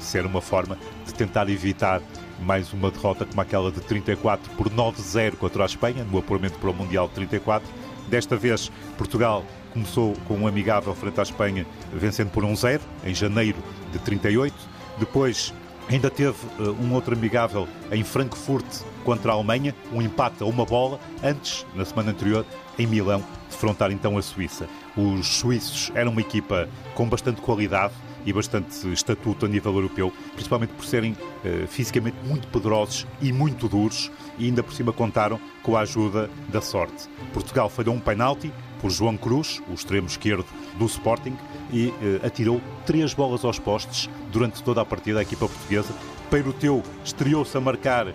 [0.00, 2.02] ser uma forma de tentar evitar
[2.42, 6.68] mais uma derrota como aquela de 34 por 9-0 contra a Espanha, no apuramento para
[6.68, 7.66] o Mundial de 34.
[8.08, 13.56] Desta vez, Portugal começou com um amigável frente à Espanha, vencendo por 1-0, em janeiro
[13.90, 14.54] de 38.
[14.98, 15.54] Depois
[15.88, 18.64] Ainda teve uh, um outro amigável em Frankfurt
[19.04, 22.46] contra a Alemanha, um empate a uma bola, antes, na semana anterior,
[22.78, 24.68] em Milão, defrontar então a Suíça.
[24.96, 27.92] Os suíços eram uma equipa com bastante qualidade
[28.24, 33.68] e bastante estatuto a nível europeu, principalmente por serem uh, fisicamente muito poderosos e muito
[33.68, 37.08] duros, e ainda por cima contaram com a ajuda da sorte.
[37.32, 38.52] Portugal falhou um penalti
[38.82, 40.44] por João Cruz, o extremo esquerdo
[40.76, 41.36] do Sporting,
[41.72, 45.94] e uh, atirou três bolas aos postes durante toda a partida da equipa portuguesa.
[46.28, 48.12] Peiroteu estreou-se a marcar, uh,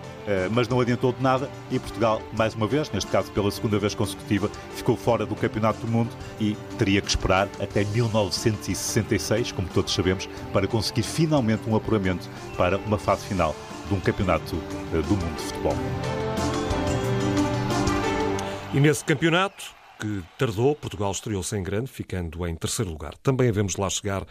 [0.52, 3.94] mas não adiantou de nada e Portugal, mais uma vez, neste caso pela segunda vez
[3.94, 9.94] consecutiva, ficou fora do Campeonato do Mundo e teria que esperar até 1966, como todos
[9.94, 13.56] sabemos, para conseguir finalmente um apuramento para uma fase final
[13.88, 15.76] de um Campeonato uh, do Mundo de Futebol.
[18.74, 23.16] E nesse campeonato, que tardou, Portugal estreou-se em grande, ficando em terceiro lugar.
[23.18, 24.24] Também havemos lá chegar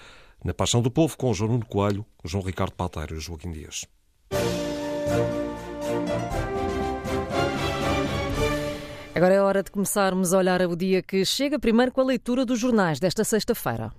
[0.44, 3.86] na Paixão do Povo com o João Nuno Coelho, João Ricardo Pateiro e Joaquim Dias.
[9.14, 12.46] Agora é hora de começarmos a olhar o dia que chega, primeiro com a leitura
[12.46, 13.92] dos jornais desta sexta-feira.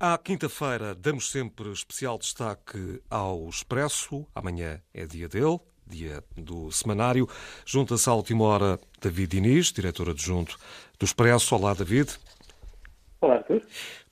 [0.00, 4.26] À quinta-feira damos sempre especial destaque ao Expresso.
[4.34, 5.58] Amanhã é dia dele
[5.88, 7.28] dia do semanário.
[7.64, 10.58] Junta-se à última hora David Diniz, diretor adjunto
[10.98, 11.54] do Expresso.
[11.54, 12.10] Olá, David.
[13.20, 13.62] Olá, Arthur.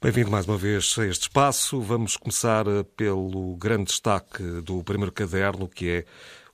[0.03, 1.81] Bem-vindo mais uma vez a este espaço.
[1.81, 6.05] Vamos começar eh, pelo grande destaque do primeiro caderno, que é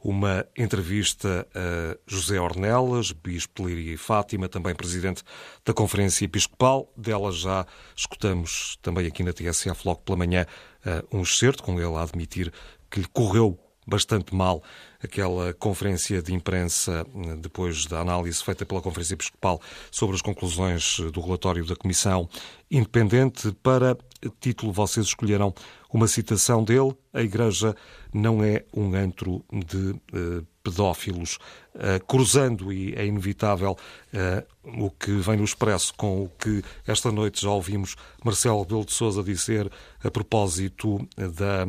[0.05, 5.23] uma entrevista a José Ornelas, Bispo de Líria e Fátima, também presidente
[5.64, 6.93] da Conferência Episcopal.
[6.97, 7.64] Dela já
[7.97, 10.45] escutamos também aqui na TSF logo pela manhã
[10.85, 12.53] eh, um excerto, com ele a admitir
[12.91, 14.62] que lhe correu bastante mal
[15.03, 17.05] aquela conferência de imprensa
[17.39, 22.29] depois da análise feita pela Conferência Episcopal sobre as conclusões do relatório da Comissão
[22.71, 23.53] Independente.
[23.63, 23.97] Para
[24.41, 25.53] título, vocês escolheram
[25.93, 27.76] uma citação dele: A Igreja
[28.12, 31.38] não é um antro de uh, pedófilos.
[31.74, 33.76] Uh, cruzando, e é inevitável,
[34.12, 38.84] uh, o que vem no Expresso com o que esta noite já ouvimos Marcelo Rebelo
[38.84, 39.70] de Sousa dizer
[40.03, 41.66] a propósito da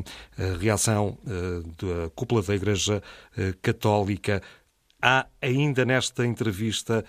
[0.60, 3.02] reação da cúpula da Igreja
[3.62, 4.42] Católica.
[5.02, 7.04] Há ainda nesta entrevista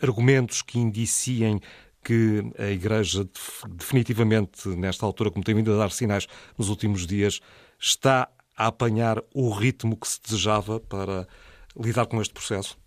[0.00, 1.60] argumentos que indiciem
[2.06, 3.24] que a Igreja,
[3.68, 7.40] definitivamente, nesta altura, como tem vindo a dar sinais nos últimos dias,
[7.80, 11.26] está a apanhar o ritmo que se desejava para
[11.76, 12.78] lidar com este processo?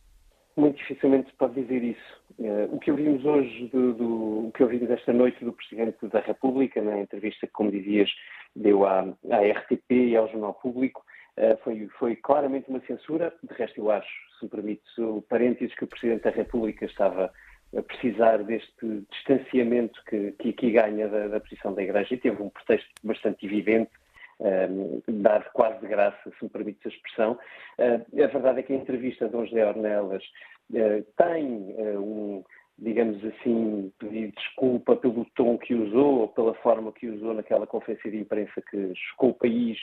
[0.55, 2.19] Muito dificilmente se pode dizer isso.
[2.39, 6.21] Uh, o que ouvimos hoje, do, do, o que ouvimos esta noite do Presidente da
[6.21, 8.09] República, na entrevista que, como dizias,
[8.55, 11.03] deu à, à RTP e ao Jornal Público,
[11.37, 13.33] uh, foi, foi, claramente uma censura.
[13.43, 14.09] De resto, eu acho,
[14.39, 17.29] se me permite, o parênteses que o Presidente da República estava
[17.77, 22.41] a precisar deste distanciamento que, que aqui ganha da, da, posição da Igreja e teve
[22.41, 23.91] um pretexto bastante evidente,
[24.39, 27.37] um, dado quase de graça, se me permite a expressão.
[27.77, 30.23] Uh, a verdade é que a entrevista de Dom José Ornelas
[30.71, 31.45] uh, tem
[31.77, 32.43] uh, um,
[32.81, 38.09] digamos assim, pedir desculpa pelo tom que usou ou pela forma que usou naquela conferência
[38.09, 39.77] de imprensa que chocou o país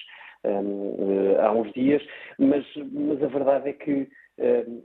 [0.44, 2.02] um, há uns dias,
[2.38, 4.08] mas, mas a verdade é que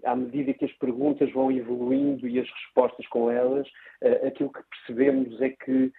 [0.05, 3.67] à medida que as perguntas vão evoluindo e as respostas com elas,
[4.25, 5.91] aquilo que percebemos é que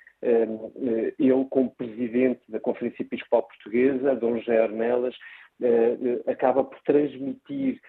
[1.18, 5.14] ele, como presidente da Conferência Episcopal Portuguesa, Dom José Arnelas,
[6.26, 7.80] acaba por transmitir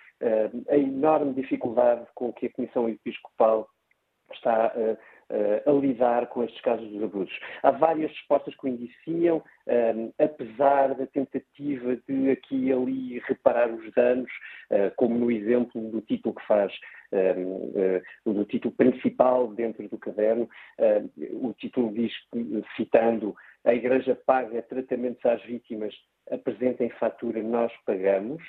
[0.69, 3.67] a enorme dificuldade com que a Comissão Episcopal
[4.35, 4.73] está
[5.65, 7.39] a lidar com estes casos dos abusos.
[7.63, 9.43] Há várias respostas que o indiciam,
[10.19, 14.31] apesar da tentativa de aqui e ali reparar os danos,
[14.95, 16.71] como no exemplo do título que faz,
[18.25, 20.47] do título principal dentro do caderno.
[21.41, 22.11] o título diz,
[22.75, 25.95] citando, a Igreja paga tratamentos às vítimas,
[26.29, 28.43] apresentem fatura, nós pagamos.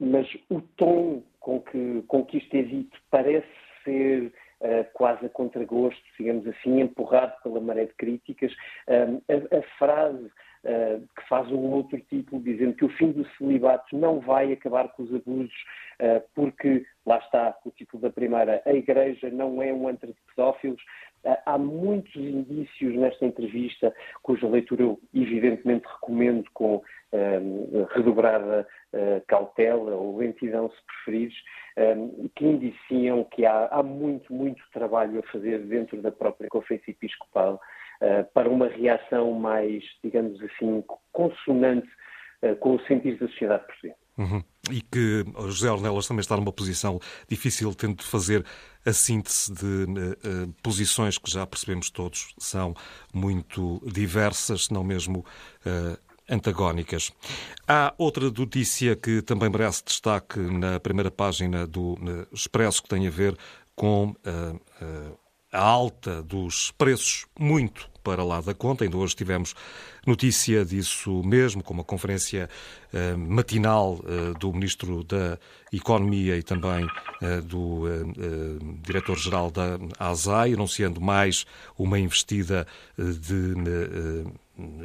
[0.00, 3.48] Mas o tom com que, com que isto é dito parece
[3.82, 4.47] ser uh,
[4.92, 8.52] quase a contragosto, digamos assim, empurrado pela maré de críticas.
[8.88, 10.30] A, a, frase
[10.68, 14.88] uh, que faz um outro título dizendo que o fim do celibato não vai acabar
[14.88, 15.52] com os abusos,
[16.32, 20.80] porque, lá está o título da primeira, a Igreja não é um antro de pedófilos.
[21.44, 23.92] Há muitos indícios nesta entrevista,
[24.22, 26.80] cuja leitura eu evidentemente recomendo com
[27.90, 28.64] redobrada
[29.26, 31.34] cautela ou lentidão, se preferires,
[32.36, 37.54] que indiciam que há, há, muito, muito trabalho a fazer dentro da própria Conferência Episcopal
[37.54, 37.77] uh,
[38.32, 41.88] para uma reação mais, digamos assim, consonante
[42.42, 43.96] uh, com o sentido da sociedade portuguesa.
[44.16, 44.42] Uhum.
[44.70, 48.44] E que José Ornelas também está numa posição difícil, tendo de fazer
[48.84, 52.74] a síntese de uh, posições que já percebemos todos são
[53.14, 55.24] muito diversas, se não mesmo
[56.28, 57.12] antagónicas.
[57.66, 61.96] Há outra notícia que também merece destaque na primeira página do
[62.32, 63.36] Expresso, que tem a ver
[63.74, 65.18] com uh, uh,
[65.52, 68.84] a alta dos preços, muito para lá da conta.
[68.84, 69.54] Ainda hoje tivemos
[70.06, 72.48] notícia disso mesmo, com uma conferência
[72.92, 75.38] uh, matinal uh, do Ministro da
[75.72, 77.84] Economia e também uh, do
[78.82, 81.44] Diretor-Geral da ASAI, anunciando mais
[81.78, 83.54] uma investida de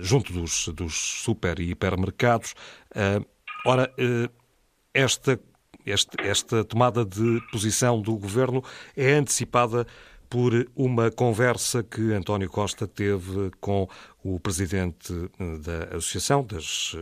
[0.02, 0.94] junto dos, dos
[1.24, 2.54] super e hipermercados.
[3.66, 3.92] Ora,
[4.94, 5.40] esta,
[5.86, 8.64] esta, esta tomada de posição do governo
[8.96, 9.88] é antecipada
[10.34, 13.88] por uma conversa que António Costa teve com
[14.26, 15.14] o presidente
[15.64, 16.98] da Associação das,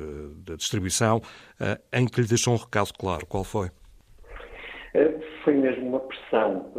[0.45, 1.21] da Distribuição,
[1.93, 3.25] em que lhe deixou um recado claro.
[3.25, 3.69] Qual foi?
[5.45, 6.73] Foi mesmo uma pressão.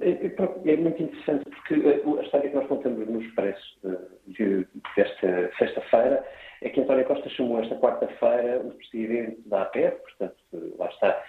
[0.00, 3.78] É, muito interessante porque a história que nós contamos no Expresso
[4.26, 4.66] de,
[4.96, 6.24] desta sexta-feira
[6.62, 10.36] é que António Costa chamou esta quarta-feira o presidente da APEP, portanto,
[10.78, 11.22] lá está,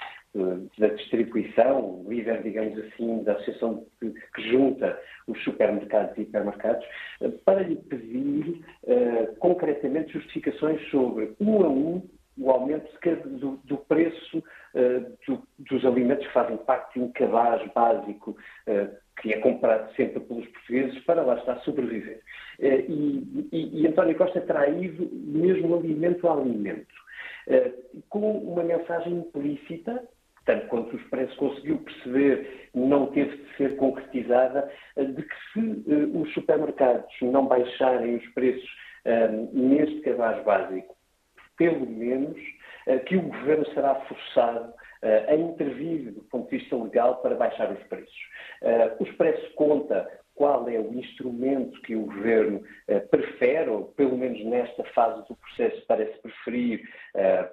[0.78, 6.86] da distribuição, líder, digamos assim, da associação que, que, junta os supermercados e hipermercados,
[7.46, 12.88] para lhe pedir uh, concretamente justificações sobre, um a um, o aumento
[13.40, 18.32] do, do preço uh, do, dos alimentos que fazem parte de um cabaz básico
[18.68, 22.22] uh, que é comprado sempre pelos portugueses para lá estar sobreviver.
[22.60, 26.96] Eh, e, e, e António Costa terá ido mesmo alimento a alimento,
[27.48, 27.72] eh,
[28.10, 30.04] com uma mensagem implícita,
[30.50, 35.60] tanto quanto o Expresso conseguiu perceber, não teve de ser concretizada, eh, de que se
[36.18, 38.70] os supermercados não baixarem os preços
[39.54, 40.95] neste cabaz básico,
[41.56, 42.38] pelo menos
[43.06, 47.82] que o governo será forçado a intervir do ponto de vista legal para baixar os
[47.84, 48.20] preços.
[49.00, 52.62] o Expresso conta qual é o instrumento que o governo
[53.10, 56.82] prefere, ou pelo menos nesta fase do processo parece preferir,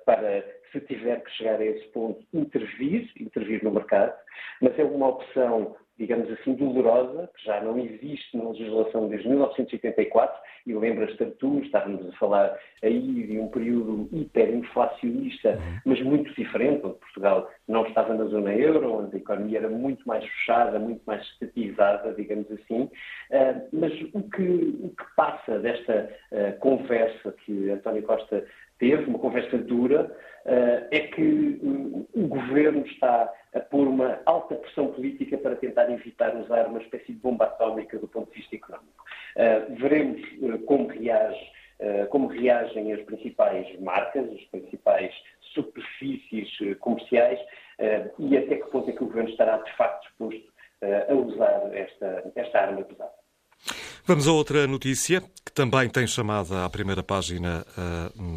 [0.05, 4.12] para, se tiver que chegar a esse ponto, intervir, intervir no mercado,
[4.61, 10.39] mas é uma opção digamos assim, dolorosa, que já não existe na legislação desde 1984,
[10.67, 15.81] e lembras-te tu, estávamos a falar aí de um período hiperinflacionista, uhum.
[15.87, 20.07] mas muito diferente, onde Portugal não estava na zona euro, onde a economia era muito
[20.07, 24.43] mais fechada, muito mais estatizada, digamos assim, uh, mas o que,
[24.83, 28.45] o que passa desta uh, conversa que António Costa
[28.79, 31.59] teve, uma conversa dura, uh, é que
[32.14, 37.12] o governo está a pôr uma alta pressão política para tentar evitar usar uma espécie
[37.12, 39.05] de bomba atómica do ponto de vista económico.
[39.37, 41.53] Uh, veremos uh, como, reage,
[42.11, 45.12] como reagem as principais marcas, as principais
[45.53, 46.49] superfícies
[46.81, 47.39] comerciais
[48.18, 50.51] e até que ponto é que o governo estará de facto disposto
[51.07, 53.12] a usar esta, esta arma pesada.
[54.09, 57.66] Vamos a outra notícia que também tem chamada à primeira página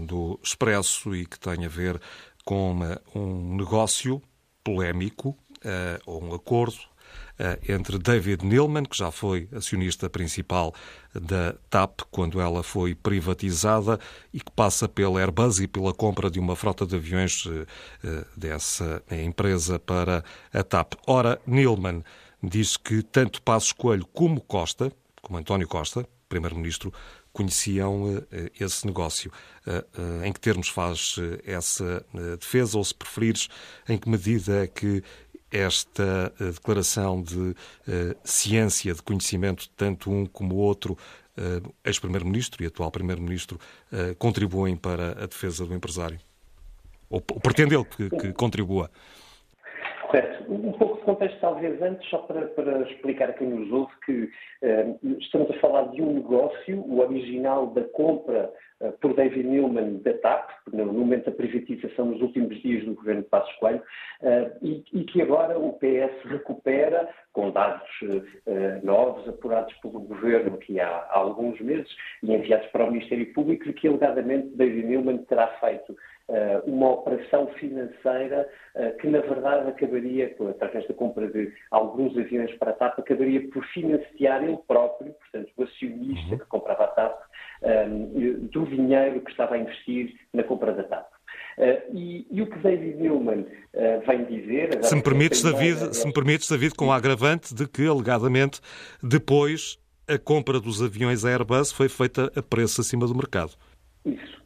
[0.07, 2.01] do Expresso e que tem a ver
[2.43, 2.79] com
[3.13, 4.19] um negócio
[4.63, 6.79] polémico, uh, ou um acordo
[7.69, 10.73] entre David Neilman, que já foi acionista principal
[11.13, 13.99] da TAP quando ela foi privatizada
[14.33, 17.43] e que passa pela Airbus e pela compra de uma frota de aviões
[18.35, 20.95] dessa empresa para a TAP.
[21.07, 22.03] Ora, Neilman
[22.43, 24.91] diz que tanto Passos Coelho como Costa,
[25.21, 26.93] como António Costa, primeiro-ministro,
[27.33, 28.27] conheciam uh,
[28.59, 29.31] esse negócio.
[29.65, 32.05] Uh, uh, em que termos faz essa
[32.39, 33.49] defesa, ou se preferires,
[33.87, 35.03] em que medida é que
[35.51, 37.55] esta declaração de
[38.23, 40.95] ciência, de conhecimento, tanto um como o outro,
[41.83, 43.59] ex-primeiro-ministro e atual primeiro-ministro,
[44.19, 46.19] contribuem para a defesa do empresário?
[47.09, 48.91] Ou pretende ele que, que contribua?
[50.09, 50.51] Correto.
[50.51, 54.23] Um pouco de contexto, talvez antes, só para, para explicar a quem nos ouve que
[54.23, 58.51] uh, estamos a falar de um negócio, o original da compra
[58.81, 63.21] uh, por David Newman da TAP, no momento da privatização nos últimos dias do governo
[63.21, 63.83] de Passos Coelho,
[64.21, 67.87] uh, e, e, que agora o PS recupera com dados
[68.83, 71.87] novos, apurados pelo governo aqui há, há alguns meses
[72.23, 75.99] e enviados para o Ministério Público, que alegadamente David Newman terá feito eh,
[76.65, 82.71] uma operação financeira eh, que, na verdade, acabaria, através da compra de alguns aviões para
[82.71, 87.19] a TAP, acabaria por financiar ele próprio, portanto, o acionista que comprava a TAP,
[87.63, 87.87] eh,
[88.51, 91.07] do dinheiro que estava a investir na compra da TAP.
[91.57, 94.81] Uh, e, e, o que David Newman uh, vem dizer.
[94.81, 98.61] Se me, permites, David, se me permites, David, com o agravante de que, alegadamente,
[99.03, 99.77] depois
[100.07, 103.51] a compra dos aviões Airbus foi feita a preço acima do mercado.
[104.05, 104.38] Isso.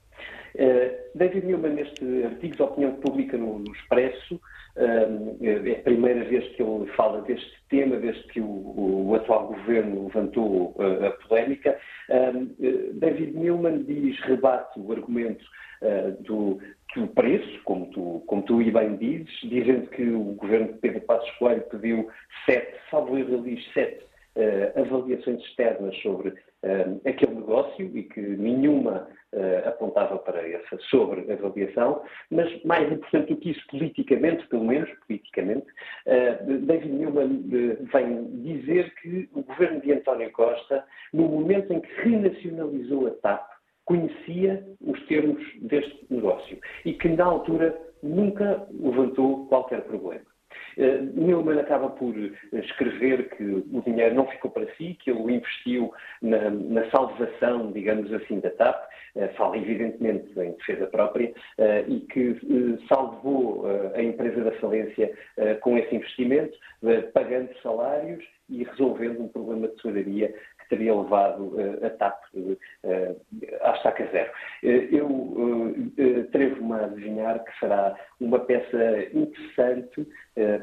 [0.55, 6.23] Uh, David Newman, neste artigo de opinião pública no, no Expresso, uh, é a primeira
[6.25, 11.11] vez que ele fala deste tema, desde que o, o atual governo levantou uh, a
[11.27, 11.77] polémica.
[12.93, 15.43] David Newman diz, rebate o argumento
[16.21, 16.59] do,
[16.95, 21.01] do preço, como tu, como tu e bem dizes, dizendo que o governo de Pedro
[21.01, 22.09] Passos Coelho pediu
[22.45, 24.05] sete, salvo erro, diz sete
[24.75, 26.33] avaliações externas sobre
[27.05, 33.51] aquele negócio e que nenhuma uh, apontava para essa sobre-avaliação, mas mais importante do que
[33.51, 35.67] isso, politicamente, pelo menos politicamente,
[36.07, 41.81] uh, David Newman uh, vem dizer que o governo de António Costa, no momento em
[41.81, 43.49] que renacionalizou a TAP,
[43.85, 50.32] conhecia os termos deste negócio e que, na altura, nunca levantou qualquer problema.
[50.77, 52.15] Uh, Newman acaba por
[52.51, 57.71] escrever que o dinheiro não ficou para si, que ele o investiu na, na salvação,
[57.71, 61.33] digamos assim, da TAP, uh, fala evidentemente em defesa própria,
[61.87, 62.39] e que
[62.87, 65.11] salvou a empresa da falência
[65.61, 66.57] com esse investimento,
[67.13, 70.33] pagando salários e resolvendo um problema de tesouraria
[70.73, 73.17] teria levado uh, a TAP uh,
[73.61, 74.31] à estaca zero.
[74.61, 75.75] Eu
[76.31, 78.77] trevo-me a adivinhar que será uma peça
[79.13, 80.07] interessante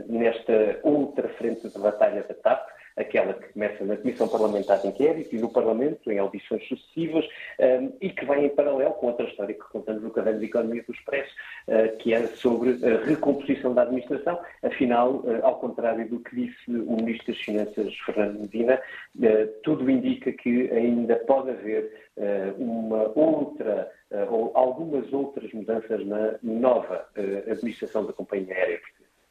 [0.09, 2.67] nesta outra frente de batalha da TAP,
[3.01, 7.25] aquela que começa na Comissão Parlamentar de Inquérito e no Parlamento, em audições sucessivas,
[7.59, 10.83] um, e que vem em paralelo com outra história que contamos no Caderno de Economia
[10.83, 11.31] do Expresso,
[11.69, 14.41] uh, que é sobre a recomposição da administração.
[14.63, 18.81] Afinal, uh, ao contrário do que disse o Ministro das Finanças, Fernando Medina,
[19.17, 22.11] uh, tudo indica que ainda pode haver
[22.59, 23.91] uma outra
[24.29, 27.07] ou algumas outras mudanças na nova
[27.47, 28.81] administração da Companhia Aérea.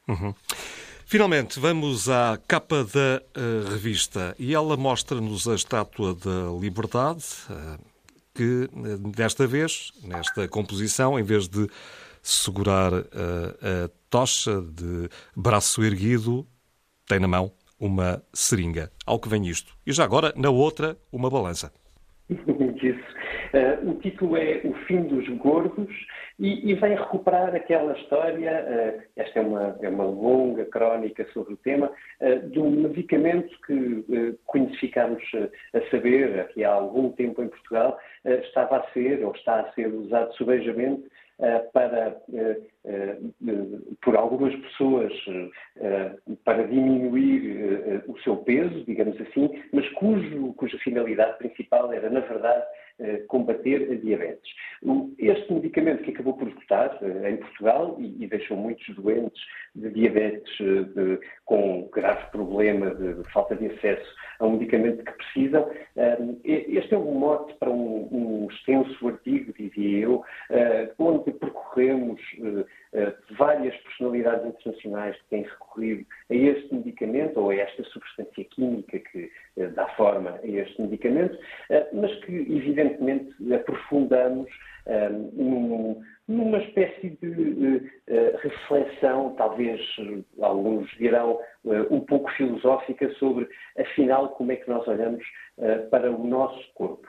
[0.08, 0.34] Uhum.
[1.10, 7.84] Finalmente, vamos à capa da uh, revista e ela mostra-nos a estátua da Liberdade, uh,
[8.32, 11.68] que uh, desta vez, nesta composição, em vez de
[12.22, 16.46] segurar a tocha de braço erguido,
[17.08, 18.92] tem na mão uma seringa.
[19.04, 19.76] Ao que vem isto.
[19.84, 21.72] E já agora, na outra, uma balança.
[23.52, 25.92] Uh, o título é O Fim dos Gordos
[26.40, 31.52] e, e vem recuperar aquela história, uh, esta é uma, é uma longa crónica sobre
[31.52, 35.22] o tema, uh, de um medicamento que uh, conhecificamos
[35.74, 39.88] a saber aqui há algum tempo em Portugal, estava a ser ou está a ser
[39.88, 41.04] usado subejamente
[41.72, 42.20] para,
[44.02, 45.12] por algumas pessoas,
[46.44, 52.62] para diminuir o seu peso, digamos assim, mas cujo, cuja finalidade principal era, na verdade,
[53.28, 54.50] combater a diabetes.
[55.18, 59.40] Este medicamento que acabou por esgotar eh, em Portugal e, deixou muitos doentes
[59.74, 65.12] de diabetes de, com grave problema de, de, falta de acesso a um medicamento que
[65.12, 70.24] precisam, eh, este é um mote para um, um extenso artigo, dizia eu,
[70.98, 72.20] onde percorremos
[73.38, 79.30] várias personalidades internacionais que têm recorrido a este medicamento ou a esta substância química que
[79.74, 81.38] dá forma a este medicamento,
[81.92, 84.48] mas que, evidentemente, aprofundamos
[84.86, 89.80] um, numa espécie de uh, reflexão, talvez
[90.40, 91.38] alguns dirão
[91.90, 95.24] um pouco filosófica, sobre afinal como é que nós olhamos
[95.90, 97.08] para o nosso corpo.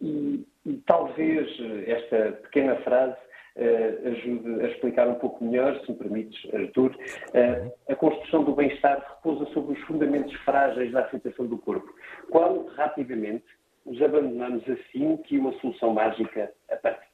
[0.00, 1.48] E, e talvez
[1.86, 3.16] esta pequena frase
[3.56, 6.90] uh, ajude a explicar um pouco melhor, se me permites, Artur.
[6.90, 11.92] Uh, a construção do bem-estar repousa sobre os fundamentos frágeis da aceitação do corpo.
[12.30, 13.44] Quão rapidamente
[13.84, 17.05] nos abandonamos assim que uma solução mágica aparece.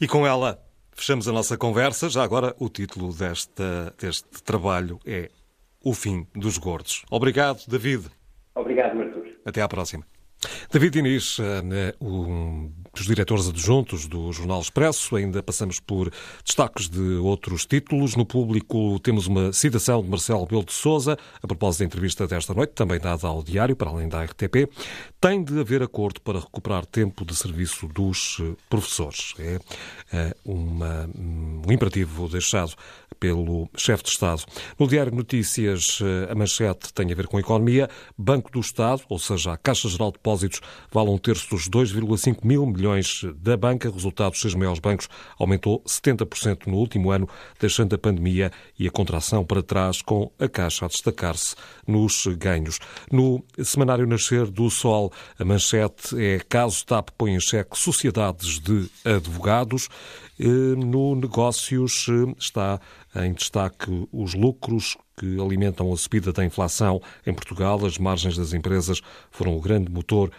[0.00, 2.08] E com ela fechamos a nossa conversa.
[2.08, 5.30] Já agora, o título desta, deste trabalho é
[5.82, 7.04] O Fim dos Gordos.
[7.10, 8.06] Obrigado, David.
[8.54, 9.24] Obrigado, Artur.
[9.44, 10.04] Até à próxima.
[10.70, 15.16] David Inês, eh, um dos diretores adjuntos do Jornal Expresso.
[15.16, 16.10] Ainda passamos por
[16.44, 18.16] destaques de outros títulos.
[18.16, 22.54] No público temos uma citação de Marcelo Belo de Souza, a propósito da entrevista desta
[22.54, 24.68] noite, também dada ao Diário, para além da RTP.
[25.20, 29.34] Tem de haver acordo para recuperar tempo de serviço dos eh, professores.
[29.38, 29.58] É
[30.12, 32.74] eh, uma, um imperativo deixado
[33.18, 34.44] pelo chefe de Estado.
[34.78, 37.88] No Diário Notícias, eh, a manchete tem a ver com a economia.
[38.18, 40.60] Banco do Estado, ou seja, a Caixa Geral de Depósitos,
[40.92, 42.83] vale um terço dos 2,5 mil milhões
[43.36, 43.90] da banca.
[43.90, 45.08] Resultado dos seis maiores bancos
[45.38, 47.28] aumentou 70% no último ano,
[47.60, 51.54] deixando a pandemia e a contração para trás, com a Caixa a destacar-se
[51.86, 52.78] nos ganhos.
[53.10, 58.88] No semanário Nascer do Sol, a manchete é caso TAP põe em xeque sociedades de
[59.04, 59.88] advogados.
[60.38, 62.80] Eh, no negócios eh, está
[63.14, 67.84] em destaque os lucros que alimentam a subida da inflação em Portugal.
[67.84, 69.00] As margens das empresas
[69.30, 70.30] foram o grande motor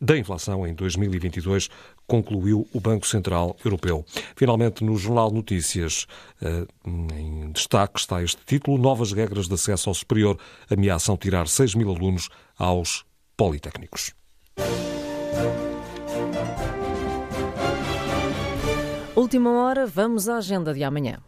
[0.00, 1.68] da inflação em 2022,
[2.06, 4.04] concluiu o Banco Central Europeu.
[4.36, 6.06] Finalmente, no Jornal Notícias,
[6.42, 10.38] eh, em destaque está este título: Novas regras de acesso ao superior
[10.70, 12.28] ameaçam tirar 6 mil alunos
[12.58, 13.04] aos
[13.36, 14.12] politécnicos.
[19.16, 21.18] Última hora, vamos à agenda de amanhã.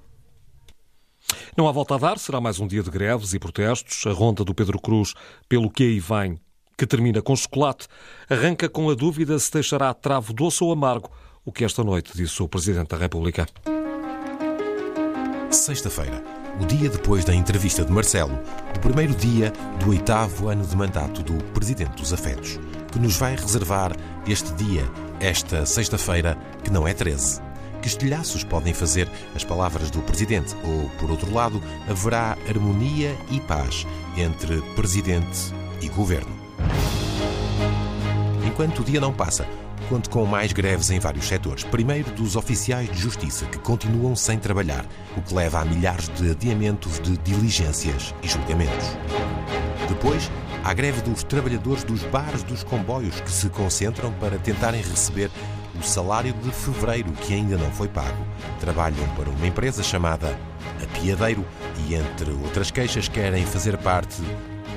[1.57, 4.07] Não há volta a dar, será mais um dia de greves e protestos.
[4.07, 5.15] A ronda do Pedro Cruz,
[5.49, 6.39] pelo que aí vem,
[6.77, 7.89] que termina com chocolate,
[8.29, 11.11] arranca com a dúvida se deixará travo doce ou amargo,
[11.47, 13.47] o que esta noite disse o Presidente da República.
[15.51, 16.23] Sexta-feira,
[16.61, 18.39] o dia depois da entrevista de Marcelo,
[18.77, 19.51] o primeiro dia
[19.81, 22.61] do oitavo ano de mandato do Presidente dos Afetos,
[22.93, 23.97] que nos vai reservar
[24.29, 24.85] este dia,
[25.21, 27.46] esta sexta-feira, que não é 13
[27.81, 33.41] que estilhaços podem fazer as palavras do Presidente, ou, por outro lado, haverá harmonia e
[33.41, 36.35] paz entre Presidente e Governo.
[38.47, 39.47] Enquanto o dia não passa,
[39.89, 41.65] conto com mais greves em vários setores.
[41.65, 44.85] Primeiro, dos oficiais de justiça, que continuam sem trabalhar,
[45.17, 48.97] o que leva a milhares de adiamentos de diligências e julgamentos.
[49.89, 50.31] Depois,
[50.65, 55.31] há greve dos trabalhadores dos bares dos comboios que se concentram para tentarem receber
[55.79, 58.27] o salário de fevereiro, que ainda não foi pago.
[58.61, 60.39] Trabalham para uma empresa chamada
[60.83, 61.45] Apiadeiro
[61.87, 64.23] e, entre outras queixas, querem fazer parte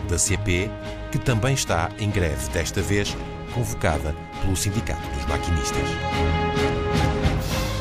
[0.09, 0.69] da CP,
[1.11, 3.15] que também está em greve, desta vez
[3.53, 5.89] convocada pelo Sindicato dos Maquinistas.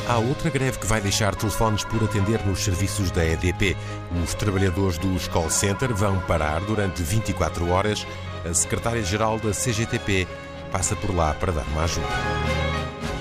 [0.09, 3.77] Há outra greve que vai deixar telefones por atender nos serviços da EDP.
[4.25, 8.07] Os trabalhadores do call center vão parar durante 24 horas.
[8.49, 10.27] A secretária-geral da CGTP
[10.73, 12.68] passa por lá para dar uma ajuda.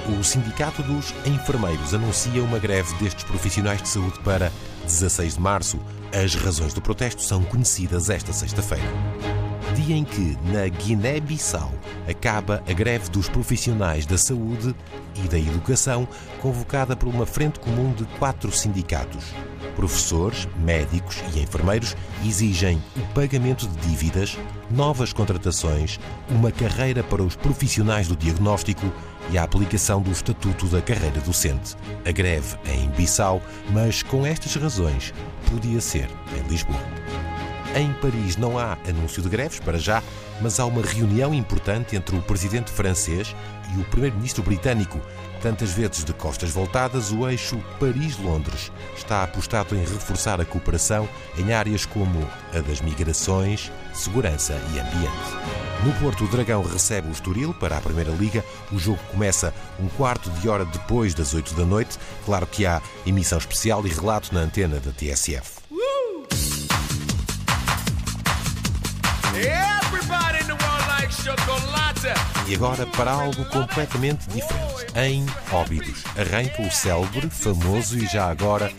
[0.08, 4.54] O Sindicato dos Enfermeiros anuncia uma greve destes profissionais de saúde para
[4.86, 5.80] 16 de março.
[6.14, 8.88] As razões do protesto são conhecidas esta sexta-feira.
[9.76, 11.74] Dia em que, na Guiné-Bissau,
[12.10, 14.74] acaba a greve dos profissionais da saúde
[15.14, 16.08] e da educação,
[16.42, 19.26] convocada por uma frente comum de quatro sindicatos.
[19.76, 24.38] Professores, médicos e enfermeiros exigem o pagamento de dívidas,
[24.72, 26.00] novas contratações,
[26.30, 28.92] uma carreira para os profissionais do diagnóstico
[29.32, 31.76] e a aplicação do Estatuto da Carreira Docente.
[32.06, 35.14] A greve é em Bissau, mas com estas razões
[35.50, 37.37] podia ser em Lisboa.
[37.78, 40.02] Em Paris não há anúncio de greves para já,
[40.42, 43.36] mas há uma reunião importante entre o presidente francês
[43.72, 45.00] e o primeiro-ministro britânico.
[45.44, 51.08] Tantas vezes de costas voltadas, o eixo Paris-Londres está apostado em reforçar a cooperação
[51.38, 55.86] em áreas como a das migrações, segurança e ambiente.
[55.86, 58.44] No Porto, o Dragão recebe o Estoril para a Primeira Liga.
[58.72, 62.00] O jogo começa um quarto de hora depois das 8 da noite.
[62.26, 65.57] Claro que há emissão especial e relato na antena da TSF.
[72.48, 74.88] E agora para algo completamente diferente.
[74.96, 78.72] Em Óbidos, arranca o célebre, famoso e já agora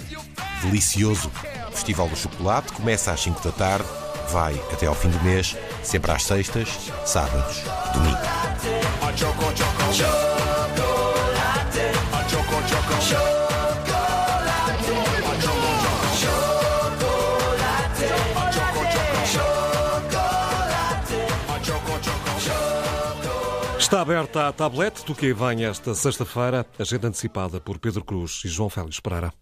[0.62, 1.30] delicioso
[1.70, 2.72] Festival do Chocolate.
[2.72, 3.86] Começa às 5 da tarde,
[4.30, 6.68] vai até ao fim do mês, sempre às sextas,
[7.04, 8.28] sábados e domingos.
[23.88, 28.48] Está aberta a tablet do que vem esta sexta-feira, agenda antecipada por Pedro Cruz e
[28.48, 29.32] João Félix Pereira.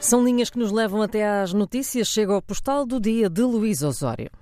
[0.00, 2.08] São linhas que nos levam até às notícias.
[2.08, 4.32] Chega ao postal do dia de Luís Osório.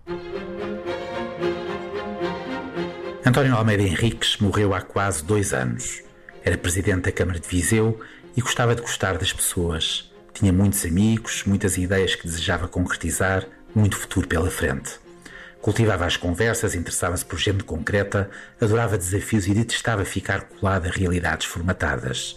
[3.26, 6.02] António Almeida Henriques morreu há quase dois anos.
[6.42, 8.00] Era presidente da Câmara de Viseu
[8.34, 10.10] e gostava de gostar das pessoas.
[10.32, 14.98] Tinha muitos amigos, muitas ideias que desejava concretizar muito futuro pela frente.
[15.60, 21.46] Cultivava as conversas, interessava-se por gente concreta, adorava desafios e detestava ficar colado a realidades
[21.46, 22.36] formatadas.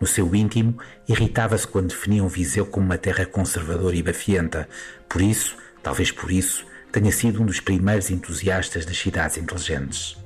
[0.00, 4.68] No seu íntimo, irritava-se quando definiam Viseu como uma terra conservadora e bafienta.
[5.08, 10.16] Por isso, talvez por isso, tenha sido um dos primeiros entusiastas das cidades inteligentes.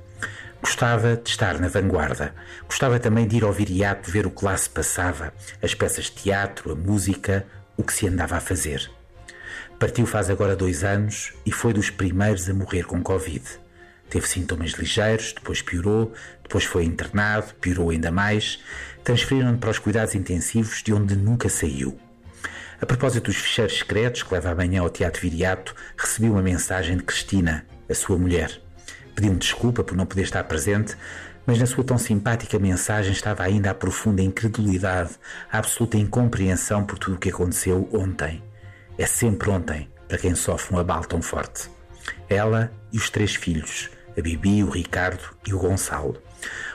[0.61, 2.35] Gostava de estar na vanguarda.
[2.67, 5.33] Gostava também de ir ao viriato ver o que lá se passava,
[5.63, 7.47] as peças de teatro, a música,
[7.77, 8.91] o que se andava a fazer.
[9.81, 13.43] Partiu faz agora dois anos e foi dos primeiros a morrer com Covid.
[14.11, 16.13] Teve sintomas ligeiros, depois piorou,
[16.43, 18.63] depois foi internado, piorou ainda mais.
[19.03, 21.99] Transferiram-no para os cuidados intensivos, de onde nunca saiu.
[22.79, 27.03] A propósito dos ficheiros secretos que leva amanhã ao Teatro Viriato, recebi uma mensagem de
[27.03, 28.61] Cristina, a sua mulher.
[29.15, 30.95] Pediu-me desculpa por não poder estar presente,
[31.47, 35.13] mas na sua tão simpática mensagem estava ainda a profunda incredulidade,
[35.51, 38.43] a absoluta incompreensão por tudo o que aconteceu ontem.
[39.01, 41.71] É sempre ontem para quem sofre um abalo tão forte.
[42.29, 46.23] Ela e os três filhos, a Bibi, o Ricardo e o Gonçalo.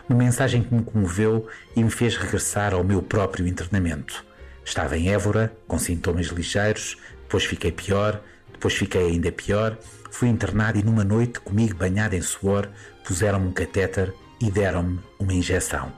[0.09, 4.25] Uma mensagem que me comoveu e me fez regressar ao meu próprio internamento.
[4.65, 8.19] Estava em Évora, com sintomas ligeiros, depois fiquei pior,
[8.51, 9.77] depois fiquei ainda pior,
[10.09, 12.67] fui internado e numa noite, comigo banhado em suor,
[13.05, 14.11] puseram-me um catéter
[14.41, 15.93] e deram-me uma injeção.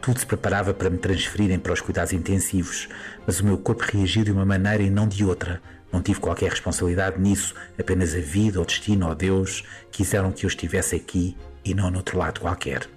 [0.00, 2.88] Tudo se preparava para me transferirem para os cuidados intensivos,
[3.30, 5.62] mas o meu corpo reagiu de uma maneira e não de outra.
[5.92, 9.62] Não tive qualquer responsabilidade nisso, apenas a vida, o destino ou Deus
[9.92, 12.88] quiseram que eu estivesse aqui e não no outro lado qualquer.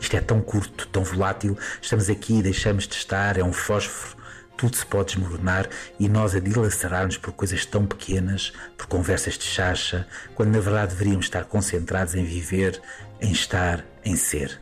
[0.00, 4.16] Isto é tão curto, tão volátil, estamos aqui e deixamos de estar, é um fósforo,
[4.56, 9.42] tudo se pode desmoronar e nós a dilacerar-nos por coisas tão pequenas, por conversas de
[9.42, 10.06] chacha,
[10.36, 12.80] quando na verdade deveríamos estar concentrados em viver,
[13.20, 14.60] em estar, em ser.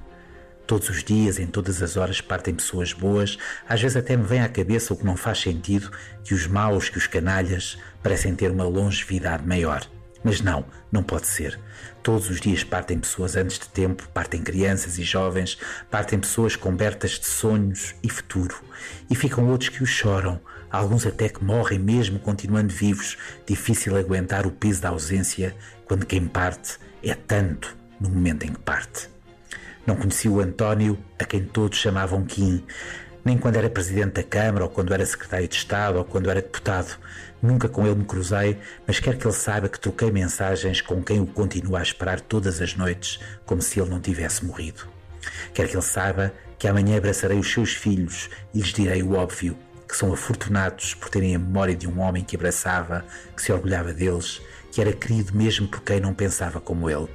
[0.69, 3.39] Todos os dias, em todas as horas, partem pessoas boas.
[3.67, 5.91] Às vezes até me vem à cabeça o que não faz sentido,
[6.23, 9.89] que os maus, que os canalhas, parecem ter uma longevidade maior.
[10.23, 11.59] Mas não, não pode ser.
[12.03, 15.57] Todos os dias partem pessoas antes de tempo, partem crianças e jovens,
[15.91, 18.63] partem pessoas cobertas de sonhos e futuro.
[19.09, 20.39] E ficam outros que os choram,
[20.71, 23.17] alguns até que morrem mesmo continuando vivos.
[23.47, 25.57] Difícil aguentar o peso da ausência
[25.87, 29.09] quando quem parte é tanto no momento em que parte.
[29.89, 32.63] Não conheci o António, a quem todos chamavam Kim,
[33.25, 36.43] nem quando era presidente da Câmara, ou quando era secretário de Estado, ou quando era
[36.43, 36.99] deputado.
[37.41, 41.21] Nunca com ele me cruzei, mas quero que ele saiba que troquei mensagens com quem
[41.21, 44.83] o continua a esperar todas as noites, como se ele não tivesse morrido.
[45.55, 49.57] Quero que ele saiba que amanhã abraçarei os seus filhos e lhes direi o óbvio,
[49.89, 53.95] que são afortunados por terem a memória de um homem que abraçava, que se orgulhava
[53.95, 57.09] deles, que era querido mesmo por quem não pensava como ele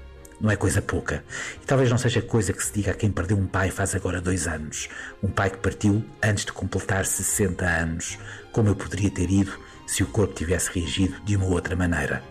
[0.44, 1.24] não é coisa pouca.
[1.64, 4.20] E talvez não seja coisa que se diga a quem perdeu um pai faz agora
[4.20, 4.90] dois anos.
[5.24, 8.20] Um pai que partiu antes de completar 60 anos.
[8.52, 12.22] Como eu poderia ter ido se o corpo tivesse reagido de uma outra maneira?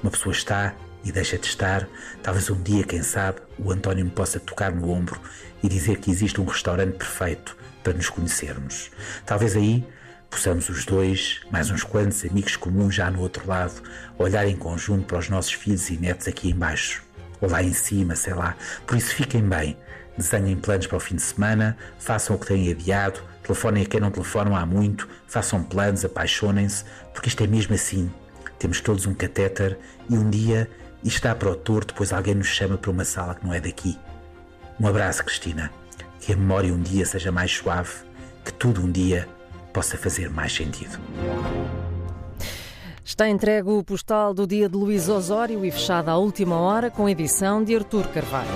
[0.00, 1.88] Uma pessoa está e deixa de estar.
[2.22, 5.20] Talvez um dia, quem sabe, o António me possa tocar no ombro
[5.60, 8.92] e dizer que existe um restaurante perfeito para nos conhecermos.
[9.24, 9.84] Talvez aí
[10.30, 13.82] possamos os dois, mais uns quantos amigos comuns já no outro lado,
[14.16, 17.05] olhar em conjunto para os nossos filhos e netos aqui embaixo
[17.40, 18.56] ou lá em cima, sei lá.
[18.86, 19.76] Por isso fiquem bem,
[20.16, 24.00] desenhem planos para o fim de semana, façam o que têm adiado, telefonem a quem
[24.00, 28.10] não telefonam há muito, façam planos, apaixonem-se, porque isto é mesmo assim.
[28.58, 29.78] Temos todos um catéter
[30.08, 30.68] e um dia
[31.04, 33.60] isto está para o torto, depois alguém nos chama para uma sala que não é
[33.60, 33.98] daqui.
[34.80, 35.70] Um abraço, Cristina.
[36.20, 37.92] Que a memória um dia seja mais suave,
[38.44, 39.28] que tudo um dia
[39.72, 40.98] possa fazer mais sentido.
[43.06, 47.08] Está entregue o postal do dia de Luís Osório e fechada à última hora com
[47.08, 48.50] edição de Artur Carvalho.